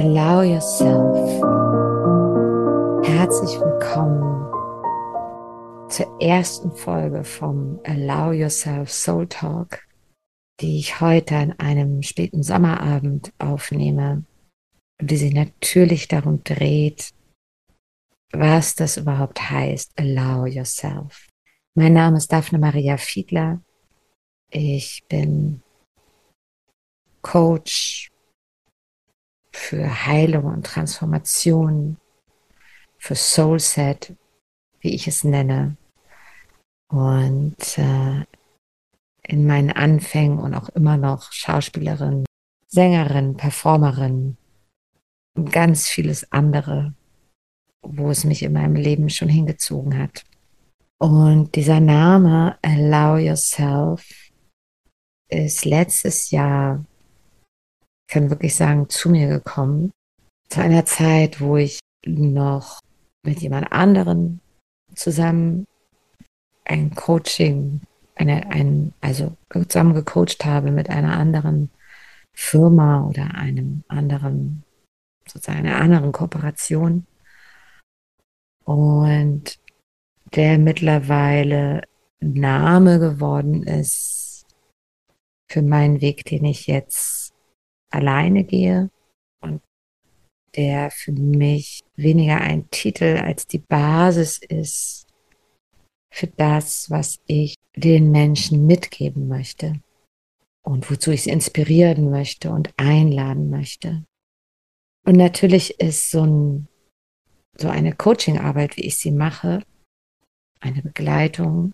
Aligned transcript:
Allow 0.00 0.42
yourself. 0.42 1.42
Herzlich 3.04 3.58
willkommen 3.58 4.48
zur 5.90 6.06
ersten 6.20 6.70
Folge 6.70 7.24
vom 7.24 7.80
Allow 7.82 8.30
Yourself 8.30 8.92
Soul 8.92 9.26
Talk, 9.26 9.88
die 10.60 10.78
ich 10.78 11.00
heute 11.00 11.34
an 11.34 11.58
einem 11.58 12.02
späten 12.04 12.44
Sommerabend 12.44 13.32
aufnehme 13.40 14.24
und 15.00 15.10
die 15.10 15.16
sich 15.16 15.34
natürlich 15.34 16.06
darum 16.06 16.44
dreht, 16.44 17.10
was 18.32 18.76
das 18.76 18.98
überhaupt 18.98 19.50
heißt, 19.50 19.98
Allow 19.98 20.46
Yourself. 20.46 21.26
Mein 21.74 21.94
Name 21.94 22.18
ist 22.18 22.30
Daphne 22.30 22.60
Maria 22.60 22.98
Fiedler. 22.98 23.62
Ich 24.48 25.02
bin 25.08 25.60
Coach, 27.20 28.12
für 29.52 30.06
Heilung 30.06 30.44
und 30.44 30.66
Transformation, 30.66 31.98
für 32.98 33.14
Soulset, 33.14 34.14
wie 34.80 34.94
ich 34.94 35.06
es 35.06 35.24
nenne. 35.24 35.76
Und 36.88 37.78
äh, 37.78 38.24
in 39.22 39.46
meinen 39.46 39.70
Anfängen 39.70 40.38
und 40.38 40.54
auch 40.54 40.70
immer 40.70 40.96
noch 40.96 41.32
Schauspielerin, 41.32 42.24
Sängerin, 42.66 43.36
Performerin 43.36 44.36
und 45.36 45.52
ganz 45.52 45.86
vieles 45.86 46.32
andere, 46.32 46.94
wo 47.82 48.10
es 48.10 48.24
mich 48.24 48.42
in 48.42 48.54
meinem 48.54 48.74
Leben 48.74 49.10
schon 49.10 49.28
hingezogen 49.28 49.98
hat. 49.98 50.24
Und 50.98 51.54
dieser 51.54 51.80
Name 51.80 52.58
Allow 52.62 53.18
Yourself 53.18 54.30
ist 55.28 55.64
letztes 55.64 56.30
Jahr 56.30 56.84
kann 58.08 58.30
wirklich 58.30 58.56
sagen, 58.56 58.88
zu 58.88 59.10
mir 59.10 59.28
gekommen. 59.28 59.92
Zu 60.48 60.60
einer 60.60 60.84
Zeit, 60.84 61.40
wo 61.40 61.56
ich 61.56 61.80
noch 62.06 62.80
mit 63.24 63.40
jemand 63.40 63.70
anderen 63.70 64.40
zusammen 64.94 65.66
ein 66.64 66.94
Coaching, 66.94 67.82
eine, 68.14 68.50
ein, 68.50 68.92
also 69.00 69.36
zusammen 69.68 69.94
gecoacht 69.94 70.44
habe 70.44 70.70
mit 70.70 70.90
einer 70.90 71.16
anderen 71.16 71.70
Firma 72.34 73.06
oder 73.06 73.34
einem 73.34 73.84
anderen, 73.88 74.64
sozusagen 75.26 75.66
einer 75.66 75.80
anderen 75.80 76.12
Kooperation. 76.12 77.06
Und 78.64 79.58
der 80.34 80.58
mittlerweile 80.58 81.82
Name 82.20 82.98
geworden 82.98 83.62
ist 83.62 84.46
für 85.50 85.62
meinen 85.62 86.00
Weg, 86.00 86.24
den 86.24 86.44
ich 86.44 86.66
jetzt 86.66 87.27
alleine 87.90 88.44
gehe 88.44 88.90
und 89.40 89.62
der 90.56 90.90
für 90.90 91.12
mich 91.12 91.84
weniger 91.96 92.40
ein 92.40 92.70
Titel 92.70 93.18
als 93.18 93.46
die 93.46 93.58
Basis 93.58 94.38
ist 94.38 95.06
für 96.10 96.26
das, 96.26 96.90
was 96.90 97.20
ich 97.26 97.54
den 97.76 98.10
Menschen 98.10 98.66
mitgeben 98.66 99.28
möchte 99.28 99.80
und 100.62 100.90
wozu 100.90 101.12
ich 101.12 101.24
sie 101.24 101.30
inspirieren 101.30 102.10
möchte 102.10 102.50
und 102.50 102.70
einladen 102.76 103.50
möchte. 103.50 104.04
Und 105.04 105.16
natürlich 105.16 105.80
ist 105.80 106.10
so, 106.10 106.24
ein, 106.24 106.68
so 107.56 107.68
eine 107.68 107.94
Coachingarbeit, 107.94 108.76
wie 108.76 108.84
ich 108.84 108.96
sie 108.96 109.12
mache, 109.12 109.62
eine 110.60 110.82
Begleitung 110.82 111.72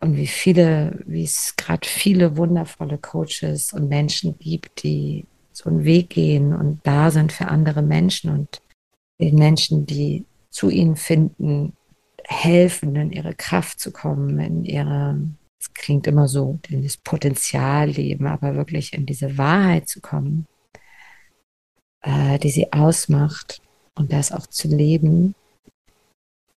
und 0.00 0.16
wie 0.16 0.26
viele, 0.26 1.02
wie 1.06 1.24
es 1.24 1.54
gerade 1.56 1.86
viele 1.86 2.36
wundervolle 2.36 2.98
Coaches 2.98 3.72
und 3.72 3.88
Menschen 3.88 4.38
gibt, 4.38 4.82
die 4.82 5.26
so 5.56 5.70
einen 5.70 5.84
Weg 5.84 6.10
gehen 6.10 6.54
und 6.54 6.80
da 6.84 7.10
sind 7.10 7.32
für 7.32 7.48
andere 7.48 7.80
Menschen 7.80 8.30
und 8.30 8.60
den 9.18 9.36
Menschen, 9.36 9.86
die 9.86 10.26
zu 10.50 10.68
ihnen 10.68 10.96
finden, 10.96 11.72
helfen, 12.24 12.94
in 12.96 13.10
ihre 13.12 13.34
Kraft 13.34 13.80
zu 13.80 13.90
kommen, 13.90 14.38
in 14.38 14.64
ihre, 14.64 15.18
es 15.58 15.72
klingt 15.72 16.06
immer 16.06 16.28
so, 16.28 16.58
in 16.68 16.82
das 16.82 16.98
Potenzial 16.98 17.88
leben, 17.88 18.26
aber 18.26 18.54
wirklich 18.54 18.92
in 18.92 19.06
diese 19.06 19.38
Wahrheit 19.38 19.88
zu 19.88 20.00
kommen, 20.00 20.46
äh, 22.02 22.38
die 22.38 22.50
sie 22.50 22.72
ausmacht 22.72 23.62
und 23.94 24.12
das 24.12 24.32
auch 24.32 24.46
zu 24.46 24.68
leben, 24.68 25.34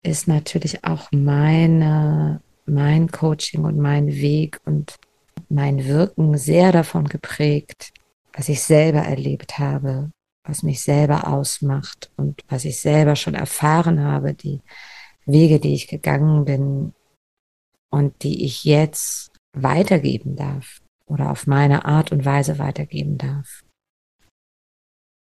ist 0.02 0.26
natürlich 0.26 0.84
auch 0.84 1.10
meine, 1.12 2.40
mein 2.64 3.10
Coaching 3.10 3.64
und 3.64 3.76
mein 3.76 4.08
Weg 4.08 4.60
und 4.64 4.96
mein 5.50 5.84
Wirken 5.84 6.38
sehr 6.38 6.72
davon 6.72 7.08
geprägt, 7.08 7.92
was 8.36 8.48
ich 8.48 8.62
selber 8.62 9.00
erlebt 9.00 9.58
habe, 9.58 10.12
was 10.46 10.62
mich 10.62 10.82
selber 10.82 11.26
ausmacht 11.26 12.10
und 12.16 12.42
was 12.48 12.64
ich 12.64 12.80
selber 12.80 13.16
schon 13.16 13.34
erfahren 13.34 14.00
habe, 14.00 14.34
die 14.34 14.60
Wege, 15.24 15.58
die 15.58 15.74
ich 15.74 15.88
gegangen 15.88 16.44
bin 16.44 16.92
und 17.90 18.22
die 18.22 18.44
ich 18.44 18.64
jetzt 18.64 19.32
weitergeben 19.52 20.36
darf 20.36 20.80
oder 21.06 21.30
auf 21.30 21.46
meine 21.46 21.86
Art 21.86 22.12
und 22.12 22.24
Weise 22.24 22.58
weitergeben 22.58 23.16
darf. 23.16 23.64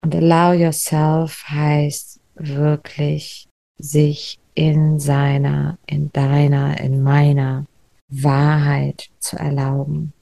Und 0.03 0.13
allow 0.13 0.53
yourself 0.53 1.43
heißt 1.47 2.19
wirklich 2.35 3.47
sich 3.77 4.39
in 4.55 4.99
seiner, 4.99 5.77
in 5.85 6.11
deiner, 6.11 6.79
in 6.79 7.01
meiner 7.01 7.65
Wahrheit 8.09 9.09
zu 9.19 9.37
erlauben. 9.37 10.13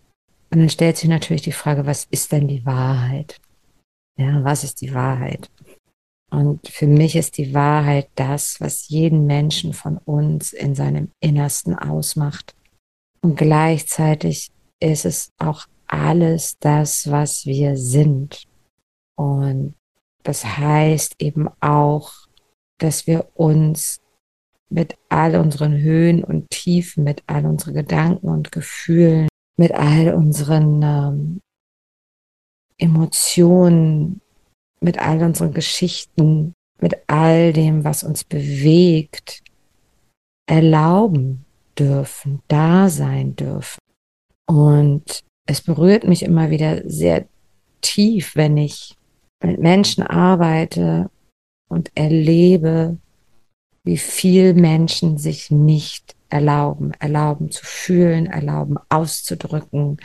Und 0.57 0.61
dann 0.61 0.69
stellt 0.71 0.97
sich 0.97 1.07
natürlich 1.07 1.43
die 1.43 1.51
Frage, 1.51 1.85
was 1.85 2.05
ist 2.05 2.31
denn 2.31 2.47
die 2.47 2.65
Wahrheit? 2.65 3.39
Ja, 4.17 4.43
was 4.43 4.63
ist 4.63 4.81
die 4.81 4.91
Wahrheit? 4.91 5.51
Und 6.31 6.67
für 6.67 6.87
mich 6.87 7.15
ist 7.15 7.37
die 7.37 7.53
Wahrheit 7.53 8.09
das, 8.15 8.59
was 8.59 8.89
jeden 8.89 9.27
Menschen 9.27 9.73
von 9.73 9.99
uns 9.99 10.53
in 10.53 10.73
seinem 10.73 11.11
Innersten 11.19 11.75
ausmacht. 11.75 12.55
Und 13.21 13.35
gleichzeitig 13.35 14.49
ist 14.79 15.05
es 15.05 15.31
auch 15.37 15.67
alles 15.85 16.57
das, 16.57 17.11
was 17.11 17.45
wir 17.45 17.77
sind. 17.77 18.45
Und 19.15 19.75
das 20.23 20.43
heißt 20.43 21.17
eben 21.19 21.49
auch, 21.59 22.13
dass 22.79 23.05
wir 23.05 23.29
uns 23.35 23.99
mit 24.69 24.97
all 25.09 25.35
unseren 25.35 25.77
Höhen 25.77 26.23
und 26.23 26.49
Tiefen, 26.49 27.03
mit 27.03 27.21
all 27.27 27.45
unseren 27.45 27.75
Gedanken 27.75 28.27
und 28.27 28.51
Gefühlen 28.51 29.27
mit 29.57 29.73
all 29.73 30.13
unseren 30.13 30.81
ähm, 30.83 31.41
Emotionen, 32.77 34.21
mit 34.79 34.99
all 34.99 35.23
unseren 35.23 35.53
Geschichten, 35.53 36.53
mit 36.79 36.95
all 37.07 37.53
dem, 37.53 37.83
was 37.83 38.03
uns 38.03 38.23
bewegt, 38.23 39.43
erlauben 40.47 41.45
dürfen, 41.77 42.41
da 42.47 42.89
sein 42.89 43.35
dürfen. 43.35 43.79
Und 44.45 45.23
es 45.47 45.61
berührt 45.61 46.05
mich 46.05 46.23
immer 46.23 46.49
wieder 46.51 46.87
sehr 46.87 47.27
tief, 47.81 48.35
wenn 48.35 48.57
ich 48.57 48.95
mit 49.43 49.59
Menschen 49.59 50.03
arbeite 50.03 51.09
und 51.67 51.91
erlebe, 51.95 52.97
wie 53.83 53.97
viel 53.97 54.53
Menschen 54.53 55.17
sich 55.17 55.49
nicht 55.49 56.16
erlauben, 56.29 56.93
erlauben 56.93 57.51
zu 57.51 57.65
fühlen, 57.65 58.25
erlauben 58.25 58.77
auszudrücken, 58.89 59.97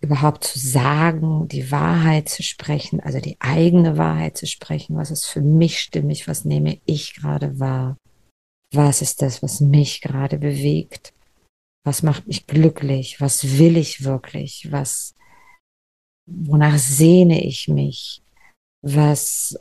überhaupt 0.00 0.44
zu 0.44 0.58
sagen, 0.58 1.48
die 1.48 1.70
Wahrheit 1.70 2.28
zu 2.28 2.42
sprechen, 2.42 3.00
also 3.00 3.20
die 3.20 3.36
eigene 3.40 3.96
Wahrheit 3.96 4.36
zu 4.36 4.46
sprechen. 4.46 4.96
Was 4.96 5.10
ist 5.10 5.24
für 5.24 5.40
mich 5.40 5.80
stimmig? 5.80 6.28
Was 6.28 6.44
nehme 6.44 6.78
ich 6.84 7.14
gerade 7.14 7.58
wahr? 7.58 7.96
Was 8.72 9.02
ist 9.02 9.22
das, 9.22 9.42
was 9.42 9.60
mich 9.60 10.00
gerade 10.00 10.38
bewegt? 10.38 11.14
Was 11.84 12.02
macht 12.02 12.26
mich 12.26 12.46
glücklich? 12.46 13.20
Was 13.20 13.58
will 13.58 13.76
ich 13.76 14.04
wirklich? 14.04 14.68
Was, 14.70 15.14
wonach 16.26 16.78
sehne 16.78 17.44
ich 17.44 17.68
mich? 17.68 18.22
Was 18.82 19.58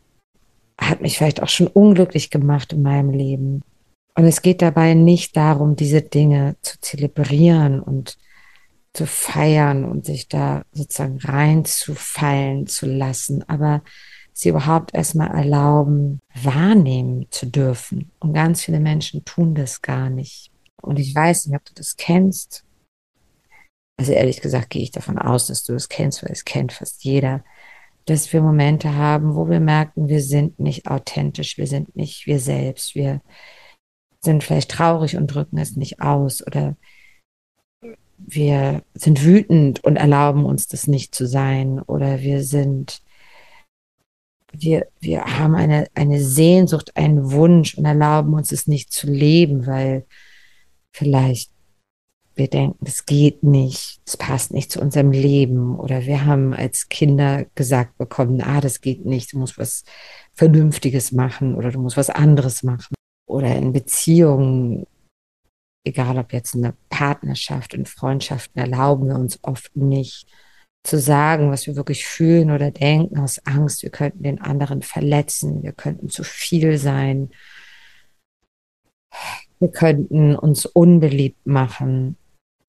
hat 0.79 1.01
mich 1.01 1.17
vielleicht 1.17 1.41
auch 1.41 1.49
schon 1.49 1.67
unglücklich 1.67 2.29
gemacht 2.29 2.73
in 2.73 2.81
meinem 2.81 3.11
Leben? 3.11 3.61
Und 4.15 4.25
es 4.25 4.41
geht 4.41 4.61
dabei 4.61 4.93
nicht 4.93 5.35
darum, 5.35 5.75
diese 5.75 6.01
Dinge 6.01 6.55
zu 6.61 6.79
zelebrieren 6.79 7.79
und 7.79 8.17
zu 8.93 9.07
feiern 9.07 9.85
und 9.85 10.05
sich 10.05 10.27
da 10.27 10.63
sozusagen 10.71 11.17
reinzufallen 11.17 12.67
zu 12.67 12.85
lassen, 12.85 13.47
aber 13.49 13.81
sie 14.33 14.49
überhaupt 14.49 14.93
erstmal 14.93 15.31
erlauben, 15.31 16.21
wahrnehmen 16.35 17.27
zu 17.31 17.47
dürfen. 17.47 18.11
Und 18.19 18.33
ganz 18.33 18.63
viele 18.63 18.79
Menschen 18.79 19.25
tun 19.25 19.55
das 19.55 19.81
gar 19.81 20.09
nicht. 20.09 20.51
Und 20.81 20.99
ich 20.99 21.15
weiß 21.15 21.47
nicht, 21.47 21.55
ob 21.55 21.65
du 21.65 21.73
das 21.73 21.95
kennst. 21.95 22.65
Also 23.97 24.11
ehrlich 24.11 24.41
gesagt 24.41 24.69
gehe 24.69 24.83
ich 24.83 24.91
davon 24.91 25.17
aus, 25.17 25.47
dass 25.47 25.63
du 25.63 25.73
es 25.73 25.89
kennst, 25.89 26.23
weil 26.23 26.31
es 26.31 26.45
kennt 26.45 26.73
fast 26.73 27.03
jeder, 27.03 27.43
dass 28.05 28.31
wir 28.33 28.41
Momente 28.41 28.95
haben, 28.95 29.35
wo 29.35 29.49
wir 29.49 29.59
merken, 29.59 30.09
wir 30.09 30.21
sind 30.21 30.59
nicht 30.59 30.87
authentisch, 30.87 31.57
wir 31.57 31.67
sind 31.67 31.95
nicht 31.95 32.27
wir 32.27 32.39
selbst, 32.39 32.95
wir 32.95 33.21
sind 34.23 34.43
vielleicht 34.43 34.71
traurig 34.71 35.17
und 35.17 35.27
drücken 35.27 35.57
es 35.57 35.75
nicht 35.75 36.01
aus 36.01 36.45
oder 36.45 36.75
wir 38.17 38.83
sind 38.93 39.23
wütend 39.23 39.83
und 39.83 39.97
erlauben 39.97 40.45
uns 40.45 40.67
das 40.67 40.87
nicht 40.87 41.13
zu 41.13 41.27
sein 41.27 41.81
oder 41.81 42.21
wir 42.21 42.43
sind 42.43 43.01
wir, 44.55 44.87
wir 44.99 45.23
haben 45.23 45.55
eine, 45.55 45.87
eine 45.95 46.21
Sehnsucht, 46.21 46.95
einen 46.95 47.31
Wunsch 47.31 47.75
und 47.75 47.85
erlauben 47.85 48.33
uns 48.35 48.51
es 48.51 48.67
nicht 48.67 48.93
zu 48.93 49.07
leben, 49.07 49.65
weil 49.65 50.05
vielleicht 50.91 51.51
wir 52.35 52.47
denken, 52.47 52.83
das 52.83 53.05
geht 53.05 53.43
nicht, 53.43 54.01
das 54.05 54.17
passt 54.17 54.53
nicht 54.53 54.71
zu 54.71 54.81
unserem 54.81 55.11
Leben. 55.11 55.79
Oder 55.79 56.05
wir 56.05 56.25
haben 56.25 56.53
als 56.53 56.89
Kinder 56.89 57.45
gesagt 57.55 57.97
bekommen, 57.97 58.41
ah, 58.41 58.59
das 58.59 58.81
geht 58.81 59.05
nicht, 59.05 59.33
du 59.33 59.39
musst 59.39 59.57
was 59.57 59.83
Vernünftiges 60.33 61.11
machen 61.11 61.55
oder 61.55 61.71
du 61.71 61.79
musst 61.79 61.97
was 61.97 62.09
anderes 62.09 62.63
machen. 62.63 62.95
Oder 63.33 63.55
in 63.55 63.73
Beziehungen, 63.73 64.85
egal 65.83 66.19
ob 66.19 66.33
jetzt 66.33 66.53
eine 66.53 66.75
Partnerschaft, 66.89 67.73
in 67.73 67.87
Freundschaften, 67.87 68.61
erlauben 68.61 69.07
wir 69.07 69.15
uns 69.15 69.39
oft 69.41 69.75
nicht 69.75 70.27
zu 70.83 70.99
sagen, 70.99 71.49
was 71.49 71.65
wir 71.65 71.75
wirklich 71.75 72.05
fühlen 72.05 72.51
oder 72.51 72.69
denken 72.69 73.17
aus 73.17 73.43
Angst, 73.47 73.81
wir 73.81 73.89
könnten 73.89 74.21
den 74.21 74.39
anderen 74.39 74.83
verletzen, 74.83 75.63
wir 75.63 75.71
könnten 75.71 76.09
zu 76.09 76.23
viel 76.23 76.77
sein, 76.77 77.31
wir 79.59 79.71
könnten 79.71 80.35
uns 80.35 80.67
unbeliebt 80.67 81.47
machen, 81.47 82.17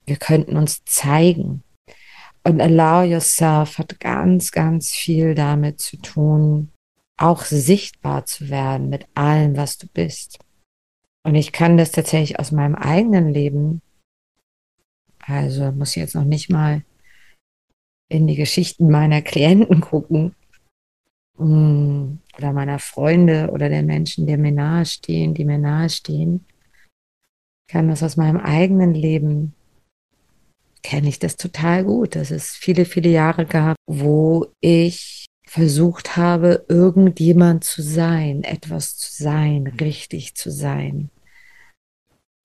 wir 0.06 0.16
könnten 0.16 0.56
uns 0.56 0.82
zeigen. 0.86 1.62
Und 2.42 2.62
Allow 2.62 3.02
Yourself 3.02 3.76
hat 3.76 4.00
ganz, 4.00 4.50
ganz 4.50 4.92
viel 4.92 5.34
damit 5.34 5.82
zu 5.82 5.98
tun, 5.98 6.72
auch 7.18 7.42
sichtbar 7.44 8.24
zu 8.24 8.48
werden 8.48 8.88
mit 8.88 9.06
allem, 9.14 9.58
was 9.58 9.76
du 9.76 9.88
bist. 9.88 10.38
Und 11.24 11.34
ich 11.34 11.52
kann 11.52 11.76
das 11.76 11.90
tatsächlich 11.90 12.38
aus 12.38 12.52
meinem 12.52 12.74
eigenen 12.74 13.32
Leben, 13.32 13.80
also 15.20 15.72
muss 15.72 15.90
ich 15.90 15.96
jetzt 15.96 16.14
noch 16.14 16.24
nicht 16.24 16.50
mal 16.50 16.82
in 18.10 18.26
die 18.26 18.36
Geschichten 18.36 18.90
meiner 18.90 19.22
Klienten 19.22 19.80
gucken 19.80 20.34
mm, 21.38 22.18
oder 22.36 22.52
meiner 22.52 22.78
Freunde 22.78 23.50
oder 23.50 23.68
der 23.70 23.82
Menschen, 23.82 24.26
die 24.26 24.36
mir 24.36 24.52
nahestehen, 24.52 25.32
die 25.32 25.46
mir 25.46 25.58
nahestehen, 25.58 26.44
kann 27.68 27.88
das 27.88 28.02
aus 28.02 28.16
meinem 28.16 28.36
eigenen 28.36 28.92
Leben 28.92 29.54
kenne 30.84 31.08
ich 31.08 31.18
das 31.18 31.36
total 31.36 31.84
gut, 31.84 32.14
dass 32.14 32.30
es 32.30 32.50
viele, 32.50 32.84
viele 32.84 33.08
Jahre 33.08 33.46
gab, 33.46 33.76
wo 33.86 34.46
ich 34.60 35.24
versucht 35.46 36.16
habe, 36.16 36.66
irgendjemand 36.68 37.64
zu 37.64 37.82
sein, 37.82 38.44
etwas 38.44 38.96
zu 38.96 39.22
sein, 39.22 39.66
richtig 39.80 40.34
zu 40.34 40.50
sein, 40.50 41.10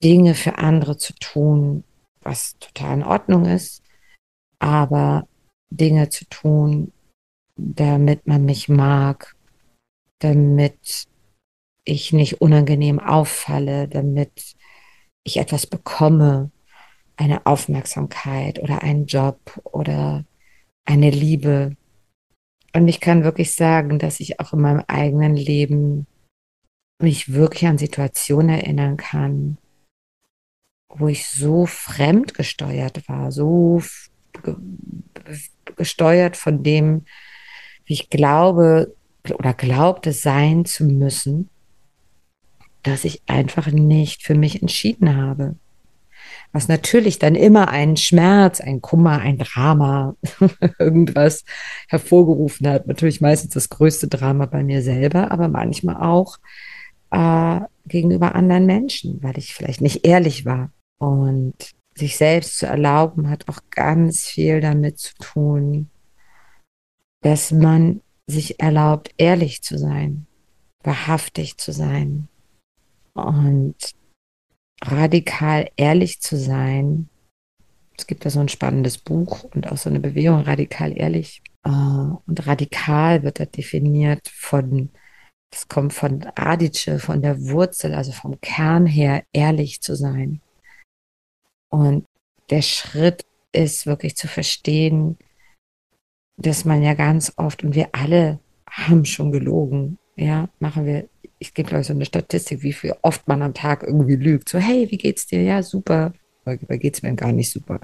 Dinge 0.04 0.36
für 0.36 0.58
andere 0.58 0.98
zu 0.98 1.14
tun, 1.16 1.84
was 2.22 2.58
total 2.60 2.96
in 2.96 3.04
Ordnung 3.04 3.46
ist, 3.46 3.84
aber 4.60 5.28
Dinge 5.70 6.10
zu 6.10 6.26
tun, 6.26 6.92
damit 7.56 8.28
man 8.28 8.46
mich 8.46 8.70
mag, 8.70 9.36
damit 10.20 11.08
ich 11.84 12.14
nicht 12.14 12.42
unangenehm 12.42 13.00
auffalle, 13.00 13.88
damit 13.88 14.56
ich 15.24 15.38
etwas 15.38 15.68
bekomme, 15.68 16.52
eine 17.18 17.46
Aufmerksamkeit 17.46 18.60
oder 18.60 18.82
einen 18.82 19.06
Job 19.06 19.60
oder 19.64 20.26
eine 20.86 21.10
Liebe. 21.10 21.76
Und 22.74 22.88
ich 22.88 23.02
kann 23.02 23.24
wirklich 23.24 23.54
sagen, 23.54 24.00
dass 24.00 24.20
ich 24.20 24.40
auch 24.40 24.54
in 24.54 24.62
meinem 24.62 24.84
eigenen 24.88 25.36
Leben 25.36 26.08
mich 27.02 27.34
wirklich 27.34 27.68
an 27.68 27.78
Situationen 27.78 28.50
erinnern 28.50 28.98
kann, 28.98 29.58
wo 30.90 31.08
ich 31.08 31.28
so 31.28 31.66
fremdgesteuert 31.66 33.08
war, 33.08 33.32
so 33.32 33.82
gesteuert 35.76 36.36
von 36.36 36.64
dem, 36.64 37.06
wie 37.86 37.94
ich 37.94 38.10
glaube 38.10 38.96
oder 39.34 39.54
glaubte 39.54 40.12
sein 40.12 40.66
zu 40.66 40.86
müssen, 40.86 41.50
dass 42.84 43.04
ich 43.04 43.22
einfach 43.28 43.68
nicht 43.68 44.24
für 44.24 44.36
mich 44.36 44.62
entschieden 44.62 45.16
habe 45.16 45.56
was 46.52 46.68
natürlich 46.68 47.20
dann 47.20 47.36
immer 47.36 47.70
einen 47.70 47.98
Schmerz, 47.98 48.60
ein 48.60 48.82
Kummer, 48.82 49.20
ein 49.20 49.38
Drama, 49.38 50.16
irgendwas 50.80 51.44
hervorgerufen 51.88 52.68
hat. 52.68 52.88
Natürlich 52.88 53.22
meistens 53.22 53.54
das 53.54 53.70
größte 53.70 54.08
Drama 54.08 54.46
bei 54.46 54.64
mir 54.64 54.82
selber, 54.82 55.32
aber 55.32 55.48
manchmal 55.48 55.98
auch 55.98 56.38
äh, 57.12 57.60
gegenüber 57.86 58.36
anderen 58.36 58.66
Menschen, 58.66 59.22
weil 59.22 59.38
ich 59.38 59.54
vielleicht 59.54 59.82
nicht 59.82 60.06
ehrlich 60.08 60.46
war. 60.46 60.72
Und 61.00 61.56
sich 61.96 62.18
selbst 62.18 62.58
zu 62.58 62.66
erlauben, 62.66 63.30
hat 63.30 63.48
auch 63.50 63.60
ganz 63.72 64.26
viel 64.26 64.62
damit 64.62 65.00
zu 65.00 65.14
tun, 65.16 65.90
dass 67.22 67.52
man 67.52 68.02
sich 68.28 68.60
erlaubt, 68.60 69.12
ehrlich 69.18 69.62
zu 69.62 69.78
sein, 69.78 70.28
wahrhaftig 70.84 71.58
zu 71.58 71.72
sein. 71.72 72.28
Und 73.14 73.76
radikal 74.82 75.70
ehrlich 75.76 76.22
zu 76.22 76.38
sein. 76.38 77.10
Es 77.98 78.08
gibt 78.08 78.26
da 78.26 78.30
so 78.30 78.40
ein 78.40 78.48
spannendes 78.48 78.98
Buch 78.98 79.44
und 79.44 79.70
auch 79.70 79.78
so 79.78 79.90
eine 79.90 80.00
Bewegung, 80.00 80.42
radikal 80.42 80.98
ehrlich. 80.98 81.42
Äh, 81.66 81.70
und 81.70 82.48
radikal 82.48 83.24
wird 83.24 83.42
da 83.42 83.46
definiert 83.46 84.30
von, 84.30 84.90
das 85.52 85.68
kommt 85.68 85.94
von 85.94 86.24
Radice, 86.24 87.00
von 87.00 87.22
der 87.22 87.42
Wurzel, 87.42 87.94
also 87.94 88.14
vom 88.14 88.40
Kern 88.40 88.86
her, 88.86 89.24
ehrlich 89.34 89.82
zu 89.82 89.96
sein. 89.96 90.42
Und 91.70 92.06
der 92.50 92.62
Schritt 92.62 93.26
ist 93.52 93.86
wirklich 93.86 94.16
zu 94.16 94.28
verstehen, 94.28 95.18
dass 96.38 96.66
man 96.66 96.82
ja 96.84 96.94
ganz 96.94 97.34
oft, 97.36 97.64
und 97.64 97.76
wir 97.76 97.90
alle 97.94 98.40
haben 98.70 99.06
schon 99.06 99.32
gelogen, 99.32 99.98
ja, 100.16 100.50
machen 100.60 100.86
wir 100.86 101.10
ich 101.40 101.54
gebe 101.54 101.80
ich 101.80 101.88
so 101.88 101.94
eine 101.94 102.06
Statistik, 102.06 102.62
wie 102.62 102.74
viel 102.74 102.94
oft 103.02 103.28
man 103.28 103.42
am 103.42 103.54
Tag 103.54 103.84
irgendwie 103.84 104.18
lügt. 104.18 104.50
So, 104.50 104.60
hey, 104.60 104.92
wie 104.92 104.98
geht's 104.98 105.26
dir? 105.26 105.42
Ja, 105.42 105.64
super. 105.64 106.14
Dabei 106.46 106.78
geht's 106.78 107.02
mir 107.02 107.16
gar 107.16 107.32
nicht 107.32 107.50
super. 107.50 107.80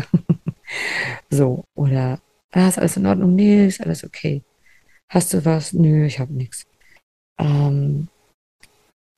so, 1.30 1.64
oder, 1.74 2.20
ah, 2.52 2.68
ist 2.68 2.78
alles 2.78 2.98
in 2.98 3.06
Ordnung? 3.06 3.36
Nee, 3.36 3.68
ist 3.68 3.82
alles 3.82 4.04
okay. 4.04 4.44
Hast 5.10 5.34
du 5.34 5.46
was? 5.46 5.74
Nö, 5.74 6.06
ich 6.06 6.20
habe 6.20 6.34
nichts. 6.34 6.66
Ähm, 7.40 8.10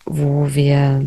wo 0.06 0.54
wir 0.54 1.06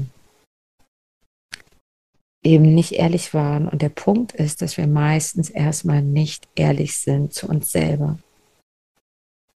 eben 2.43 2.75
nicht 2.75 2.93
ehrlich 2.93 3.35
waren. 3.35 3.69
Und 3.69 3.83
der 3.83 3.91
Punkt 3.91 4.33
ist, 4.33 4.63
dass 4.63 4.77
wir 4.77 4.87
meistens 4.87 5.51
erstmal 5.51 6.03
nicht 6.03 6.49
ehrlich 6.55 6.97
sind 6.99 7.33
zu 7.33 7.49
uns 7.49 7.71
selber. 7.71 8.19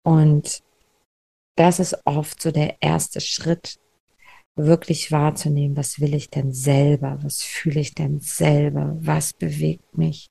Und 0.04 0.62
das 1.56 1.80
ist 1.80 1.96
oft 2.06 2.42
so 2.42 2.52
der 2.52 2.82
erste 2.82 3.22
Schritt, 3.22 3.80
wirklich 4.56 5.12
wahrzunehmen, 5.12 5.76
was 5.76 6.00
will 6.00 6.14
ich 6.14 6.30
denn 6.30 6.54
selber, 6.54 7.18
was 7.22 7.42
fühle 7.42 7.80
ich 7.80 7.96
denn 7.96 8.20
selber, 8.20 8.96
was 9.00 9.34
bewegt 9.34 9.98
mich 9.98 10.30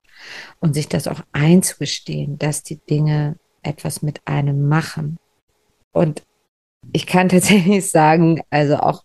und 0.60 0.74
sich 0.74 0.88
das 0.88 1.08
auch 1.08 1.22
einzugestehen, 1.32 2.38
dass 2.38 2.62
die 2.62 2.76
Dinge 2.76 3.36
etwas 3.62 4.02
mit 4.02 4.20
einem 4.26 4.68
machen. 4.68 5.18
Und 5.92 6.22
ich 6.92 7.06
kann 7.06 7.28
tatsächlich 7.30 7.90
sagen, 7.90 8.42
also 8.50 8.76
auch 8.76 9.04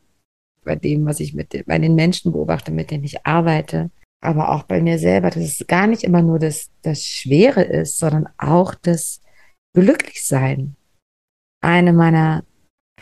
bei 0.68 0.76
dem, 0.76 1.06
was 1.06 1.20
ich 1.20 1.34
mit 1.34 1.66
bei 1.66 1.80
den 1.80 1.96
Menschen 1.96 2.32
beobachte, 2.32 2.72
mit 2.72 2.92
denen 2.92 3.04
ich 3.04 3.26
arbeite, 3.26 3.90
aber 4.22 4.52
auch 4.52 4.64
bei 4.64 4.82
mir 4.82 5.00
selber, 5.00 5.30
dass 5.30 5.44
es 5.44 5.66
gar 5.68 5.88
nicht 5.88 6.04
immer 6.04 6.22
nur 6.22 6.38
das, 6.38 6.70
das 6.84 7.04
Schwere 7.04 7.64
ist, 7.64 7.98
sondern 7.98 8.30
auch 8.38 8.76
das 8.76 9.22
Glücklichsein. 9.74 10.76
Eine 11.62 11.94
meiner 11.94 12.44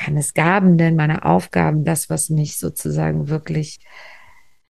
meines 0.07 0.33
Gabenden, 0.33 0.95
meiner 0.95 1.25
Aufgaben, 1.25 1.85
das, 1.85 2.09
was 2.09 2.29
mich 2.29 2.57
sozusagen 2.57 3.29
wirklich 3.29 3.79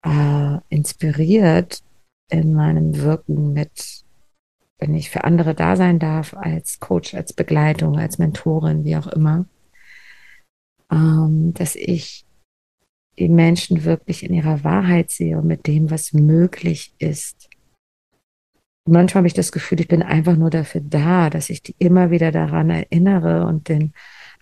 äh, 0.04 0.58
inspiriert 0.68 1.80
in 2.28 2.54
meinem 2.54 2.96
Wirken 2.96 3.52
mit, 3.52 4.04
wenn 4.78 4.94
ich 4.94 5.10
für 5.10 5.24
andere 5.24 5.54
da 5.54 5.76
sein 5.76 5.98
darf, 5.98 6.34
als 6.34 6.80
Coach, 6.80 7.14
als 7.14 7.32
Begleitung, 7.32 7.98
als 7.98 8.18
Mentorin, 8.18 8.84
wie 8.84 8.96
auch 8.96 9.06
immer, 9.06 9.46
ähm, 10.90 11.54
dass 11.54 11.76
ich 11.76 12.24
die 13.18 13.28
Menschen 13.28 13.84
wirklich 13.84 14.22
in 14.22 14.34
ihrer 14.34 14.64
Wahrheit 14.64 15.10
sehe 15.10 15.38
und 15.38 15.46
mit 15.46 15.66
dem, 15.66 15.90
was 15.90 16.12
möglich 16.12 16.94
ist 16.98 17.48
manchmal 18.84 19.20
habe 19.20 19.26
ich 19.26 19.34
das 19.34 19.52
Gefühl, 19.52 19.80
ich 19.80 19.88
bin 19.88 20.02
einfach 20.02 20.36
nur 20.36 20.50
dafür 20.50 20.80
da, 20.80 21.30
dass 21.30 21.50
ich 21.50 21.62
die 21.62 21.74
immer 21.78 22.10
wieder 22.10 22.32
daran 22.32 22.70
erinnere 22.70 23.46
und 23.46 23.68
den 23.68 23.92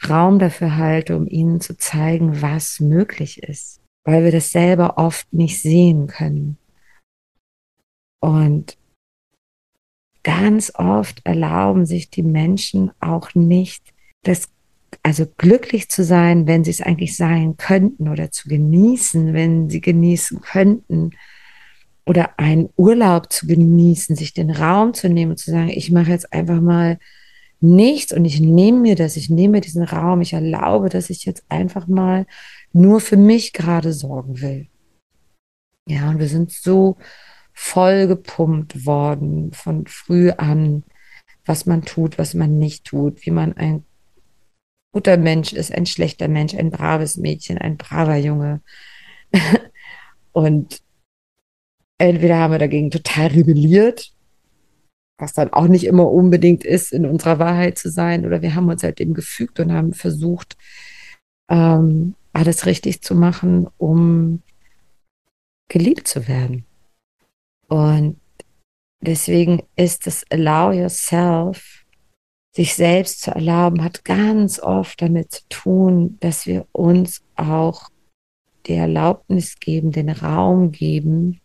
Raum 0.08 0.38
dafür 0.38 0.76
halte, 0.76 1.16
um 1.16 1.26
ihnen 1.26 1.60
zu 1.60 1.76
zeigen, 1.76 2.40
was 2.40 2.80
möglich 2.80 3.42
ist, 3.42 3.80
weil 4.04 4.24
wir 4.24 4.32
das 4.32 4.50
selber 4.50 4.96
oft 4.96 5.32
nicht 5.32 5.60
sehen 5.60 6.06
können. 6.06 6.56
Und 8.22 8.78
ganz 10.22 10.72
oft 10.74 11.20
erlauben 11.24 11.86
sich 11.86 12.10
die 12.10 12.22
Menschen 12.22 12.92
auch 13.00 13.34
nicht, 13.34 13.92
das 14.22 14.48
also 15.02 15.26
glücklich 15.38 15.88
zu 15.88 16.04
sein, 16.04 16.46
wenn 16.46 16.64
sie 16.64 16.70
es 16.70 16.80
eigentlich 16.80 17.16
sein 17.16 17.56
könnten 17.56 18.08
oder 18.08 18.30
zu 18.30 18.48
genießen, 18.48 19.32
wenn 19.32 19.70
sie 19.70 19.80
genießen 19.80 20.40
könnten 20.40 21.10
oder 22.06 22.38
einen 22.38 22.70
Urlaub 22.76 23.32
zu 23.32 23.46
genießen, 23.46 24.16
sich 24.16 24.34
den 24.34 24.50
Raum 24.50 24.94
zu 24.94 25.08
nehmen 25.08 25.32
und 25.32 25.38
zu 25.38 25.50
sagen, 25.50 25.68
ich 25.68 25.90
mache 25.90 26.10
jetzt 26.10 26.32
einfach 26.32 26.60
mal 26.60 26.98
nichts 27.60 28.12
und 28.12 28.24
ich 28.24 28.40
nehme 28.40 28.80
mir 28.80 28.96
das, 28.96 29.16
ich 29.16 29.30
nehme 29.30 29.52
mir 29.52 29.60
diesen 29.60 29.84
Raum, 29.84 30.20
ich 30.20 30.32
erlaube, 30.32 30.88
dass 30.88 31.10
ich 31.10 31.24
jetzt 31.24 31.44
einfach 31.48 31.86
mal 31.86 32.26
nur 32.72 33.00
für 33.00 33.16
mich 33.16 33.52
gerade 33.52 33.92
sorgen 33.92 34.40
will. 34.40 34.68
Ja, 35.86 36.10
und 36.10 36.18
wir 36.18 36.28
sind 36.28 36.52
so 36.52 36.96
voll 37.52 38.06
gepumpt 38.06 38.86
worden 38.86 39.52
von 39.52 39.86
früh 39.86 40.30
an, 40.30 40.84
was 41.44 41.66
man 41.66 41.82
tut, 41.82 42.18
was 42.18 42.34
man 42.34 42.58
nicht 42.58 42.86
tut, 42.86 43.26
wie 43.26 43.30
man 43.30 43.52
ein 43.54 43.84
guter 44.92 45.16
Mensch 45.16 45.52
ist, 45.52 45.72
ein 45.72 45.86
schlechter 45.86 46.28
Mensch, 46.28 46.54
ein 46.54 46.70
braves 46.70 47.16
Mädchen, 47.16 47.58
ein 47.58 47.76
braver 47.76 48.16
Junge. 48.16 48.62
und 50.32 50.82
entweder 51.98 52.38
haben 52.38 52.52
wir 52.52 52.58
dagegen 52.58 52.90
total 52.90 53.28
rebelliert, 53.28 54.12
was 55.18 55.34
dann 55.34 55.52
auch 55.52 55.68
nicht 55.68 55.84
immer 55.84 56.10
unbedingt 56.10 56.64
ist, 56.64 56.92
in 56.92 57.06
unserer 57.06 57.38
Wahrheit 57.38 57.78
zu 57.78 57.90
sein, 57.90 58.24
oder 58.26 58.42
wir 58.42 58.54
haben 58.54 58.68
uns 58.68 58.82
halt 58.82 58.98
dem 58.98 59.14
gefügt 59.14 59.60
und 59.60 59.72
haben 59.72 59.92
versucht, 59.92 60.56
ähm, 61.50 62.14
alles 62.32 62.66
richtig 62.66 63.02
zu 63.02 63.14
machen, 63.14 63.68
um 63.76 64.42
geliebt 65.68 66.08
zu 66.08 66.26
werden. 66.26 66.64
Und 67.68 68.20
deswegen 69.00 69.62
ist 69.76 70.06
das 70.06 70.24
Allow 70.30 70.72
Yourself, 70.72 71.79
sich 72.54 72.74
selbst 72.74 73.22
zu 73.22 73.30
erlauben, 73.30 73.82
hat 73.84 74.04
ganz 74.04 74.60
oft 74.60 75.00
damit 75.00 75.32
zu 75.32 75.42
tun, 75.48 76.16
dass 76.20 76.46
wir 76.46 76.66
uns 76.72 77.22
auch 77.36 77.88
die 78.66 78.74
Erlaubnis 78.74 79.58
geben, 79.60 79.92
den 79.92 80.10
Raum 80.10 80.72
geben, 80.72 81.40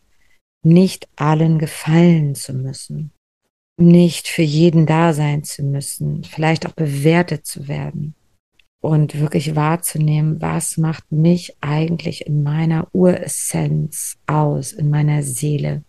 nicht 0.64 1.08
allen 1.16 1.60
gefallen 1.60 2.36
zu 2.36 2.54
müssen, 2.54 3.12
nicht 3.78 4.28
für 4.28 4.42
jeden 4.42 4.86
da 4.86 5.14
sein 5.14 5.44
zu 5.44 5.64
müssen, 5.64 6.24
vielleicht 6.24 6.66
auch 6.66 6.74
bewertet 6.74 7.46
zu 7.46 7.68
werden 7.68 8.16
und 8.82 9.20
wirklich 9.20 9.56
wahrzunehmen, 9.56 10.42
was 10.42 10.78
macht 10.78 11.12
mich 11.12 11.56
eigentlich 11.62 12.26
in 12.26 12.44
meiner 12.44 12.88
Uressenz 12.94 14.18
aus, 14.28 14.74
in 14.74 14.90
meiner 14.90 15.24
Seele. 15.24 15.84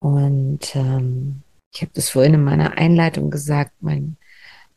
Und 0.00 0.74
ähm, 0.74 1.42
ich 1.74 1.82
habe 1.82 1.92
das 1.94 2.10
vorhin 2.10 2.34
in 2.34 2.44
meiner 2.44 2.78
Einleitung 2.78 3.30
gesagt, 3.30 3.72
mein 3.80 4.16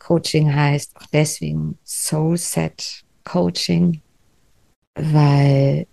Coaching 0.02 0.54
heißt 0.54 0.96
auch 0.98 1.06
deswegen 1.14 1.78
Soul 1.86 2.36
Set 2.38 3.06
Coaching, 3.24 4.02
weil 4.96 5.86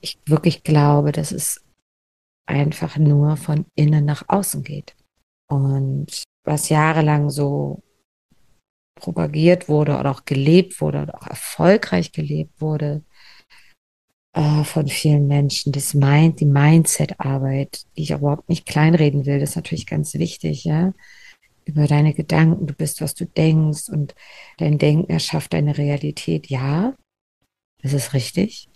ich 0.00 0.18
wirklich 0.26 0.64
glaube, 0.64 1.12
dass 1.12 1.30
es 1.30 1.64
einfach 2.46 2.96
nur 2.96 3.36
von 3.36 3.64
innen 3.76 4.04
nach 4.04 4.24
außen 4.26 4.64
geht. 4.64 4.96
Und 5.48 6.24
was 6.44 6.68
jahrelang 6.68 7.30
so 7.30 7.80
propagiert 8.96 9.68
wurde 9.68 9.96
oder 9.96 10.10
auch 10.10 10.24
gelebt 10.24 10.80
wurde 10.80 11.02
oder 11.02 11.14
auch 11.14 11.28
erfolgreich 11.28 12.10
gelebt 12.10 12.60
wurde 12.60 13.04
äh, 14.34 14.64
von 14.64 14.88
vielen 14.88 15.28
Menschen, 15.28 15.72
das 15.72 15.94
Mind, 15.94 16.40
die 16.40 16.46
Mindset-Arbeit, 16.46 17.84
die 17.96 18.02
ich 18.02 18.10
überhaupt 18.10 18.48
nicht 18.48 18.66
kleinreden 18.66 19.26
will, 19.26 19.38
das 19.38 19.50
ist 19.50 19.56
natürlich 19.56 19.86
ganz 19.86 20.14
wichtig, 20.14 20.64
ja. 20.64 20.92
Über 21.64 21.86
deine 21.86 22.12
Gedanken, 22.12 22.66
du 22.66 22.74
bist, 22.74 23.00
was 23.00 23.14
du 23.14 23.24
denkst 23.24 23.88
und 23.88 24.14
dein 24.58 24.78
Denken 24.78 25.10
erschafft 25.10 25.52
deine 25.52 25.78
Realität. 25.78 26.48
Ja, 26.48 26.94
das 27.82 27.92
ist 27.92 28.14
richtig. 28.14 28.68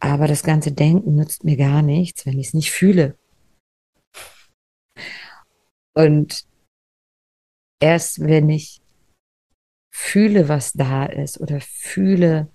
Aber 0.00 0.28
das 0.28 0.42
ganze 0.42 0.72
Denken 0.72 1.14
nützt 1.14 1.44
mir 1.44 1.56
gar 1.56 1.82
nichts, 1.82 2.26
wenn 2.26 2.38
ich 2.38 2.48
es 2.48 2.54
nicht 2.54 2.70
fühle. 2.70 3.18
Und 5.94 6.46
erst 7.80 8.20
wenn 8.20 8.50
ich 8.50 8.82
fühle, 9.92 10.48
was 10.48 10.72
da 10.72 11.06
ist 11.06 11.40
oder 11.40 11.60
fühle, 11.60 12.52